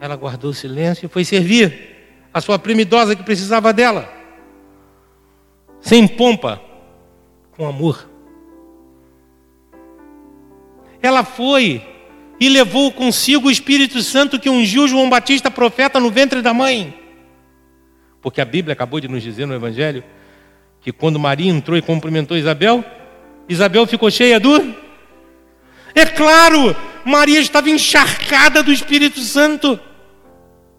Ela 0.02 0.16
guardou 0.16 0.54
silêncio 0.54 1.06
e 1.06 1.10
foi 1.10 1.24
servir 1.26 1.98
a 2.34 2.42
sua 2.42 2.58
prima 2.58 2.82
idosa 2.82 3.16
que 3.16 3.22
precisava 3.22 3.72
dela. 3.74 4.12
Sem 5.82 6.08
pompa, 6.08 6.62
com 7.52 7.68
amor 7.68 8.09
ela 11.02 11.24
foi 11.24 11.82
e 12.40 12.48
levou 12.48 12.92
consigo 12.92 13.48
o 13.48 13.52
Espírito 13.52 14.02
Santo 14.02 14.40
que 14.40 14.50
ungiu 14.50 14.88
João 14.88 15.10
Batista 15.10 15.52
profeta 15.52 16.00
no 16.00 16.10
ventre 16.10 16.42
da 16.42 16.54
mãe. 16.54 16.94
Porque 18.22 18.42
a 18.42 18.46
Bíblia 18.46 18.74
acabou 18.74 19.00
de 19.00 19.08
nos 19.08 19.22
dizer 19.22 19.46
no 19.46 19.54
Evangelho 19.54 20.04
que 20.82 20.92
quando 20.92 21.20
Maria 21.20 21.52
entrou 21.52 21.78
e 21.78 21.82
cumprimentou 21.82 22.38
Isabel, 22.38 22.84
Isabel 23.48 23.86
ficou 23.86 24.10
cheia 24.10 24.40
do. 24.40 24.76
É 25.94 26.06
claro, 26.06 26.76
Maria 27.04 27.40
estava 27.40 27.70
encharcada 27.70 28.64
do 28.64 28.72
Espírito 28.72 29.20
Santo. 29.20 29.80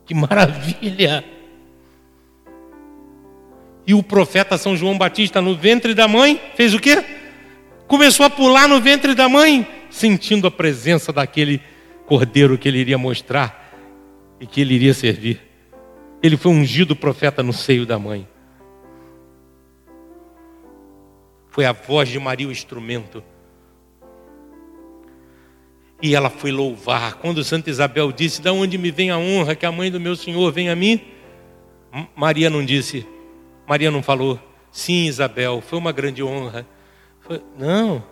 Que 0.06 0.14
maravilha! 0.14 1.24
E 3.86 3.92
o 3.92 4.02
profeta 4.02 4.56
São 4.56 4.76
João 4.76 4.96
Batista 4.96 5.40
no 5.40 5.54
ventre 5.54 5.94
da 5.94 6.06
mãe 6.06 6.40
fez 6.54 6.72
o 6.72 6.78
quê? 6.78 7.04
Começou 7.86 8.24
a 8.24 8.30
pular 8.30 8.68
no 8.68 8.80
ventre 8.80 9.14
da 9.14 9.28
mãe 9.28 9.66
sentindo 9.90 10.46
a 10.46 10.50
presença 10.50 11.12
daquele 11.12 11.60
cordeiro 12.06 12.56
que 12.56 12.68
ele 12.68 12.78
iria 12.78 12.96
mostrar 12.96 13.74
e 14.40 14.46
que 14.46 14.60
ele 14.60 14.74
iria 14.74 14.94
servir. 14.94 15.40
Ele 16.22 16.36
foi 16.36 16.52
ungido 16.52 16.96
profeta 16.96 17.42
no 17.42 17.52
seio 17.52 17.84
da 17.84 17.98
mãe. 17.98 18.26
Foi 21.48 21.64
a 21.64 21.72
voz 21.72 22.08
de 22.08 22.18
Maria 22.18 22.48
o 22.48 22.52
instrumento. 22.52 23.22
E 26.00 26.14
ela 26.14 26.30
foi 26.30 26.50
louvar. 26.50 27.14
Quando 27.14 27.44
Santa 27.44 27.68
Isabel 27.68 28.12
disse: 28.12 28.40
Da 28.40 28.52
onde 28.52 28.78
me 28.78 28.90
vem 28.90 29.10
a 29.10 29.18
honra 29.18 29.54
que 29.54 29.66
a 29.66 29.72
mãe 29.72 29.90
do 29.90 30.00
meu 30.00 30.16
Senhor 30.16 30.50
vem 30.52 30.70
a 30.70 30.76
mim? 30.76 31.00
Maria 32.14 32.48
não 32.48 32.64
disse, 32.64 33.06
Maria 33.66 33.90
não 33.90 34.02
falou, 34.02 34.38
sim, 34.70 35.06
Isabel, 35.06 35.60
foi 35.60 35.78
uma 35.78 35.92
grande 35.92 36.22
honra. 36.22 36.66
Foi, 37.20 37.42
não. 37.58 38.04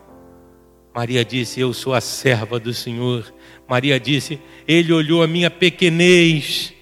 Maria 0.99 1.25
disse: 1.25 1.61
Eu 1.61 1.73
sou 1.73 1.95
a 1.95 2.01
serva 2.01 2.59
do 2.59 2.75
Senhor. 2.75 3.33
Maria 3.69 4.01
disse: 4.01 4.41
Ele 4.67 4.93
olhou 4.93 5.23
a 5.23 5.29
minha 5.29 5.49
pequenez 5.49 6.75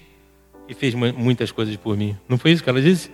e 0.67 0.73
fez 0.73 0.95
muitas 0.95 1.51
coisas 1.51 1.75
por 1.75 1.95
mim. 1.95 2.17
Não 2.27 2.35
foi 2.35 2.49
isso 2.49 2.63
que 2.63 2.69
ela 2.71 2.81
disse? 2.81 3.11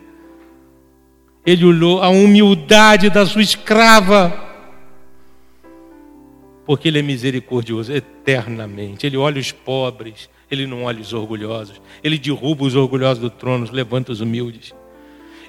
Ele 1.45 1.65
olhou 1.65 2.01
a 2.01 2.07
humildade 2.07 3.09
da 3.09 3.25
sua 3.25 3.41
escrava 3.41 4.31
porque 6.65 6.87
Ele 6.87 6.99
é 6.99 7.01
misericordioso 7.01 7.91
eternamente. 7.91 9.05
Ele 9.05 9.17
olha 9.17 9.41
os 9.41 9.51
pobres, 9.51 10.29
Ele 10.49 10.65
não 10.65 10.85
olha 10.85 11.01
os 11.01 11.11
orgulhosos. 11.11 11.81
Ele 12.01 12.17
derruba 12.17 12.63
os 12.63 12.75
orgulhosos 12.75 13.21
do 13.21 13.29
trono, 13.29 13.67
levanta 13.69 14.13
os 14.13 14.21
humildes. 14.21 14.73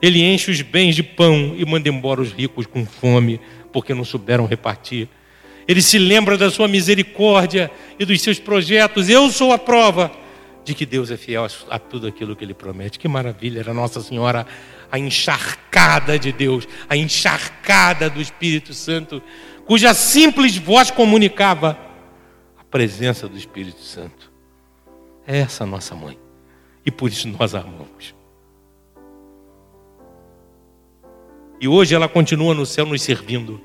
Ele 0.02 0.20
enche 0.20 0.50
os 0.50 0.60
bens 0.62 0.96
de 0.96 1.04
pão 1.04 1.54
e 1.56 1.64
manda 1.64 1.88
embora 1.88 2.20
os 2.20 2.32
ricos 2.32 2.66
com 2.66 2.84
fome, 2.84 3.40
porque 3.72 3.94
não 3.94 4.04
souberam 4.04 4.46
repartir. 4.46 5.08
Ele 5.66 5.82
se 5.82 5.98
lembra 5.98 6.36
da 6.36 6.50
sua 6.50 6.68
misericórdia 6.68 7.70
e 7.98 8.04
dos 8.04 8.20
seus 8.20 8.38
projetos. 8.38 9.08
Eu 9.08 9.30
sou 9.30 9.52
a 9.52 9.58
prova 9.58 10.10
de 10.64 10.74
que 10.74 10.86
Deus 10.86 11.10
é 11.10 11.16
fiel 11.16 11.46
a 11.70 11.78
tudo 11.78 12.06
aquilo 12.06 12.34
que 12.34 12.44
Ele 12.44 12.54
promete. 12.54 12.98
Que 12.98 13.08
maravilha, 13.08 13.60
era 13.60 13.74
Nossa 13.74 14.00
Senhora, 14.00 14.46
a 14.90 14.98
encharcada 14.98 16.18
de 16.18 16.32
Deus, 16.32 16.66
a 16.88 16.96
encharcada 16.96 18.08
do 18.08 18.20
Espírito 18.20 18.74
Santo 18.74 19.22
cuja 19.66 19.94
simples 19.94 20.56
voz 20.56 20.90
comunicava 20.90 21.78
a 22.58 22.64
presença 22.64 23.28
do 23.28 23.36
Espírito 23.36 23.80
Santo. 23.80 24.32
É 25.26 25.38
essa 25.38 25.64
nossa 25.64 25.94
mãe. 25.94 26.18
E 26.84 26.90
por 26.90 27.10
isso 27.10 27.28
nós 27.28 27.54
a 27.54 27.60
amamos. 27.60 28.14
E 31.60 31.66
hoje 31.66 31.94
ela 31.94 32.08
continua 32.08 32.54
no 32.54 32.66
céu 32.66 32.84
nos 32.84 33.00
servindo. 33.02 33.60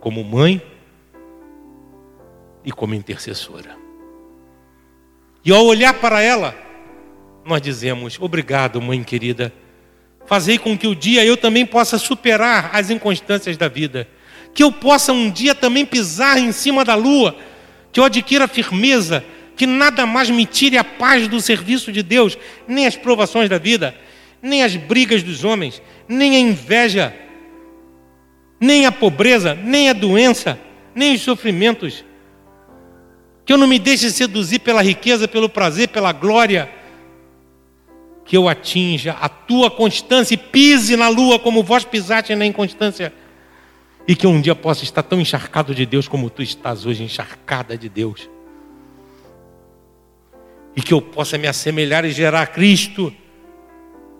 Como 0.00 0.22
mãe 0.24 0.60
e 2.64 2.70
como 2.70 2.94
intercessora. 2.94 3.76
E 5.44 5.52
ao 5.52 5.64
olhar 5.64 5.94
para 5.94 6.20
ela, 6.20 6.54
nós 7.44 7.60
dizemos: 7.60 8.18
Obrigado, 8.20 8.80
mãe 8.80 9.02
querida 9.02 9.52
Fazei 10.28 10.58
com 10.58 10.76
que 10.76 10.86
o 10.86 10.94
dia 10.94 11.24
eu 11.24 11.38
também 11.38 11.64
possa 11.64 11.96
superar 11.96 12.68
as 12.74 12.90
inconstâncias 12.90 13.56
da 13.56 13.66
vida. 13.66 14.06
Que 14.52 14.62
eu 14.62 14.70
possa 14.70 15.10
um 15.10 15.30
dia 15.30 15.54
também 15.54 15.86
pisar 15.86 16.36
em 16.36 16.52
cima 16.52 16.84
da 16.84 16.94
lua. 16.94 17.34
Que 17.90 17.98
eu 17.98 18.04
adquira 18.04 18.46
firmeza. 18.46 19.24
Que 19.56 19.64
nada 19.64 20.04
mais 20.04 20.28
me 20.28 20.44
tire 20.44 20.76
a 20.76 20.84
paz 20.84 21.26
do 21.28 21.40
serviço 21.40 21.90
de 21.90 22.02
Deus. 22.02 22.36
Nem 22.66 22.86
as 22.86 22.94
provações 22.94 23.48
da 23.48 23.56
vida. 23.56 23.94
Nem 24.42 24.62
as 24.62 24.76
brigas 24.76 25.22
dos 25.22 25.44
homens. 25.44 25.80
Nem 26.06 26.36
a 26.36 26.40
inveja. 26.40 27.16
Nem 28.60 28.86
a 28.86 28.92
pobreza. 28.92 29.54
Nem 29.54 29.88
a 29.88 29.92
doença. 29.92 30.58
Nem 30.94 31.14
os 31.14 31.22
sofrimentos. 31.22 32.04
Que 33.44 33.52
eu 33.52 33.58
não 33.58 33.66
me 33.66 33.78
deixe 33.78 34.10
seduzir 34.10 34.58
pela 34.58 34.82
riqueza, 34.82 35.26
pelo 35.26 35.48
prazer, 35.48 35.88
pela 35.88 36.12
glória 36.12 36.78
que 38.28 38.36
eu 38.36 38.46
atinja 38.46 39.12
a 39.12 39.26
tua 39.26 39.70
constância 39.70 40.34
e 40.34 40.36
pise 40.36 40.94
na 40.96 41.08
lua 41.08 41.38
como 41.38 41.62
vós 41.62 41.82
pisaste 41.82 42.34
na 42.34 42.44
inconstância. 42.44 43.10
E 44.06 44.14
que 44.14 44.26
um 44.26 44.38
dia 44.38 44.54
possa 44.54 44.84
estar 44.84 45.02
tão 45.02 45.18
encharcado 45.18 45.74
de 45.74 45.86
Deus 45.86 46.06
como 46.06 46.28
tu 46.28 46.42
estás 46.42 46.84
hoje 46.84 47.02
encharcada 47.02 47.76
de 47.76 47.88
Deus. 47.88 48.28
E 50.76 50.82
que 50.82 50.92
eu 50.92 51.00
possa 51.00 51.38
me 51.38 51.48
assemelhar 51.48 52.04
e 52.04 52.10
gerar 52.10 52.48
Cristo 52.48 53.10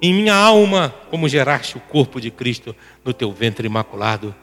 em 0.00 0.14
minha 0.14 0.34
alma, 0.34 0.94
como 1.10 1.28
geraste 1.28 1.76
o 1.76 1.80
corpo 1.80 2.20
de 2.20 2.30
Cristo 2.30 2.74
no 3.04 3.12
teu 3.12 3.32
ventre 3.32 3.66
imaculado. 3.66 4.34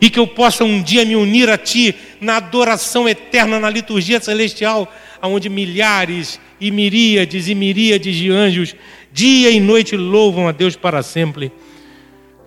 E 0.00 0.10
que 0.10 0.18
eu 0.18 0.26
possa 0.26 0.64
um 0.64 0.82
dia 0.82 1.04
me 1.04 1.16
unir 1.16 1.48
a 1.48 1.56
Ti 1.58 1.94
na 2.20 2.36
adoração 2.36 3.08
eterna, 3.08 3.58
na 3.58 3.70
liturgia 3.70 4.20
celestial, 4.20 4.92
onde 5.22 5.48
milhares 5.48 6.38
e 6.60 6.70
miríades 6.70 7.48
e 7.48 7.54
miríades 7.54 8.16
de 8.16 8.30
anjos, 8.30 8.76
dia 9.10 9.50
e 9.50 9.58
noite, 9.58 9.96
louvam 9.96 10.46
a 10.46 10.52
Deus 10.52 10.76
para 10.76 11.02
sempre. 11.02 11.50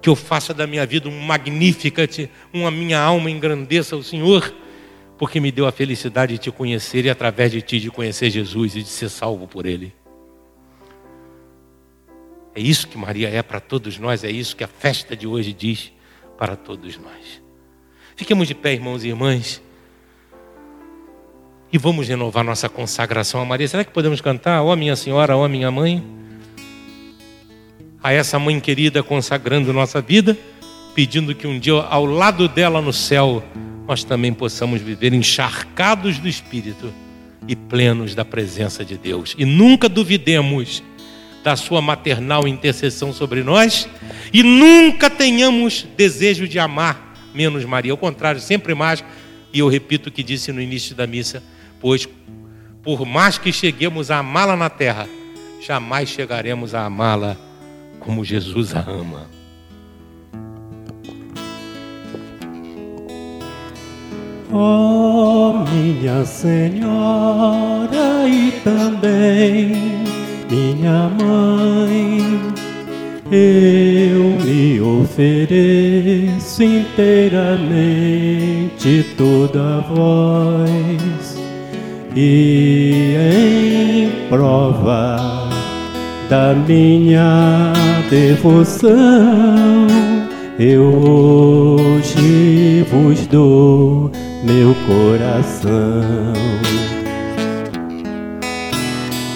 Que 0.01 0.09
eu 0.09 0.15
faça 0.15 0.53
da 0.53 0.67
minha 0.67 0.85
vida 0.85 1.09
um 1.09 1.19
magnificat, 1.19 2.29
uma 2.53 2.69
minha 2.69 2.99
alma 2.99 3.31
engrandeça 3.31 3.95
o 3.95 4.03
Senhor, 4.03 4.53
porque 5.17 5.39
me 5.39 5.51
deu 5.51 5.65
a 5.65 5.71
felicidade 5.71 6.33
de 6.33 6.39
te 6.39 6.51
conhecer 6.51 7.05
e 7.05 7.09
através 7.09 7.51
de 7.51 7.61
ti 7.61 7.79
de 7.79 7.89
conhecer 7.89 8.29
Jesus 8.29 8.75
e 8.75 8.83
de 8.83 8.89
ser 8.89 9.09
salvo 9.09 9.47
por 9.47 9.65
Ele. 9.65 9.93
É 12.55 12.61
isso 12.61 12.87
que 12.87 12.97
Maria 12.97 13.29
é 13.29 13.41
para 13.41 13.59
todos 13.59 13.97
nós, 13.97 14.23
é 14.23 14.29
isso 14.29 14.55
que 14.55 14.63
a 14.63 14.67
festa 14.67 15.15
de 15.15 15.25
hoje 15.25 15.51
diz 15.53 15.91
para 16.37 16.55
todos 16.55 16.97
nós. 16.97 17.41
Fiquemos 18.15 18.47
de 18.47 18.53
pé, 18.53 18.73
irmãos 18.73 19.03
e 19.03 19.07
irmãs. 19.07 19.61
E 21.71 21.77
vamos 21.77 22.07
renovar 22.07 22.43
nossa 22.43 22.69
consagração 22.69 23.41
a 23.41 23.45
Maria. 23.45 23.67
Será 23.67 23.83
que 23.83 23.91
podemos 23.91 24.21
cantar, 24.21 24.61
ó 24.61 24.71
oh, 24.71 24.75
minha 24.75 24.95
senhora, 24.95 25.35
ó 25.35 25.43
oh, 25.43 25.49
minha 25.49 25.71
mãe? 25.71 26.03
A 28.01 28.13
essa 28.13 28.37
mãe 28.37 28.59
querida 28.59 29.01
consagrando 29.01 29.73
nossa 29.73 29.99
vida, 29.99 30.37
pedindo 30.93 31.33
que 31.33 31.47
um 31.47 31.57
dia 31.57 31.73
ao 31.73 32.05
lado 32.05 32.47
dela 32.47 32.81
no 32.81 32.93
céu 32.93 33.43
nós 33.87 34.03
também 34.03 34.31
possamos 34.31 34.81
viver 34.81 35.13
encharcados 35.13 36.19
do 36.19 36.27
Espírito 36.27 36.93
e 37.47 37.55
plenos 37.55 38.13
da 38.13 38.23
presença 38.23 38.85
de 38.85 38.97
Deus. 38.97 39.35
E 39.37 39.43
nunca 39.43 39.89
duvidemos 39.89 40.83
da 41.43 41.55
sua 41.55 41.81
maternal 41.81 42.47
intercessão 42.47 43.11
sobre 43.11 43.43
nós 43.43 43.87
e 44.31 44.41
nunca 44.41 45.09
tenhamos 45.09 45.85
desejo 45.95 46.47
de 46.47 46.57
amar 46.57 47.13
menos 47.33 47.65
Maria. 47.65 47.91
Ao 47.91 47.97
contrário, 47.97 48.39
sempre 48.39 48.75
mais. 48.75 49.03
E 49.51 49.59
eu 49.59 49.67
repito 49.67 50.09
o 50.09 50.11
que 50.11 50.23
disse 50.23 50.51
no 50.51 50.61
início 50.61 50.95
da 50.95 51.07
missa: 51.07 51.43
pois 51.79 52.07
por 52.83 53.05
mais 53.05 53.37
que 53.37 53.51
cheguemos 53.51 54.11
a 54.11 54.19
amá-la 54.19 54.55
na 54.55 54.69
terra, 54.69 55.07
jamais 55.61 56.09
chegaremos 56.09 56.75
a 56.75 56.85
amá-la 56.85 57.37
como 57.99 58.23
Jesus 58.23 58.75
a 58.75 58.81
ama. 58.81 59.27
Oh, 64.51 65.63
minha 65.71 66.25
Senhora 66.25 67.87
e 68.27 68.51
também 68.63 70.02
minha 70.53 71.09
mãe, 71.19 72.39
eu 73.31 74.37
me 74.45 74.79
ofereço 74.81 76.61
inteiramente 76.61 79.03
toda 79.17 79.81
voz 79.81 81.39
e 82.15 83.15
em 83.33 84.11
prova 84.29 85.49
da 86.29 86.53
minha 86.53 87.73
devoção, 88.11 89.87
eu 90.59 90.83
hoje 90.83 92.85
vos 92.91 93.25
dou 93.25 94.11
meu 94.43 94.75
coração. 94.85 96.82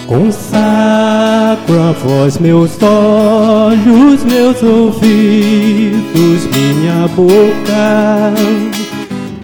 Consagro 0.08 1.80
a 1.80 1.92
vós 1.92 2.38
meus 2.38 2.76
olhos, 2.82 4.24
meus 4.24 4.60
ouvidos, 4.60 6.46
minha 6.46 7.06
boca, 7.14 8.34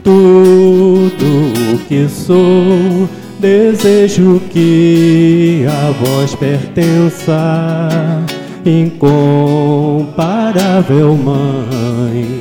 tudo 0.03 1.75
o 1.75 1.79
que 1.87 2.09
sou 2.09 3.09
Desejo 3.45 4.41
que 4.49 5.67
a 5.69 5.91
vós 5.91 6.35
pertença, 6.35 8.25
incomparável 8.65 10.05
Mãe. 11.15 12.41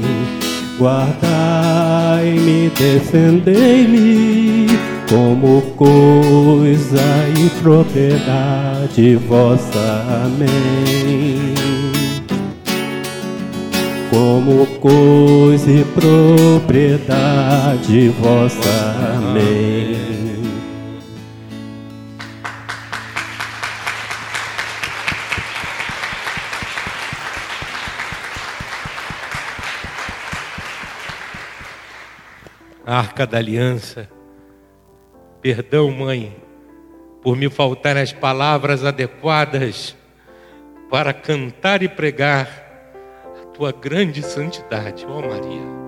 Guardai-me, 0.79 2.71
defendei-me, 2.79 4.52
como 5.13 5.61
coisa 5.77 7.29
e 7.37 7.49
propriedade 7.61 9.15
vossa. 9.15 10.25
Amém. 10.25 11.53
Como 14.09 14.65
coisa 14.79 15.69
e 15.69 15.85
propriedade 15.85 18.09
vossa. 18.09 18.57
Amém. 19.17 20.01
arca 32.85 33.25
da 33.25 33.37
aliança. 33.37 34.09
Perdão, 35.43 35.91
mãe, 35.91 36.33
por 37.21 37.35
me 37.35 37.49
faltarem 37.49 38.01
as 38.01 38.13
palavras 38.13 38.85
adequadas 38.85 39.93
para 40.89 41.11
cantar 41.11 41.83
e 41.83 41.89
pregar 41.89 42.47
a 43.41 43.45
tua 43.47 43.73
grande 43.73 44.23
santidade, 44.23 45.05
ó 45.05 45.19
Maria. 45.19 45.82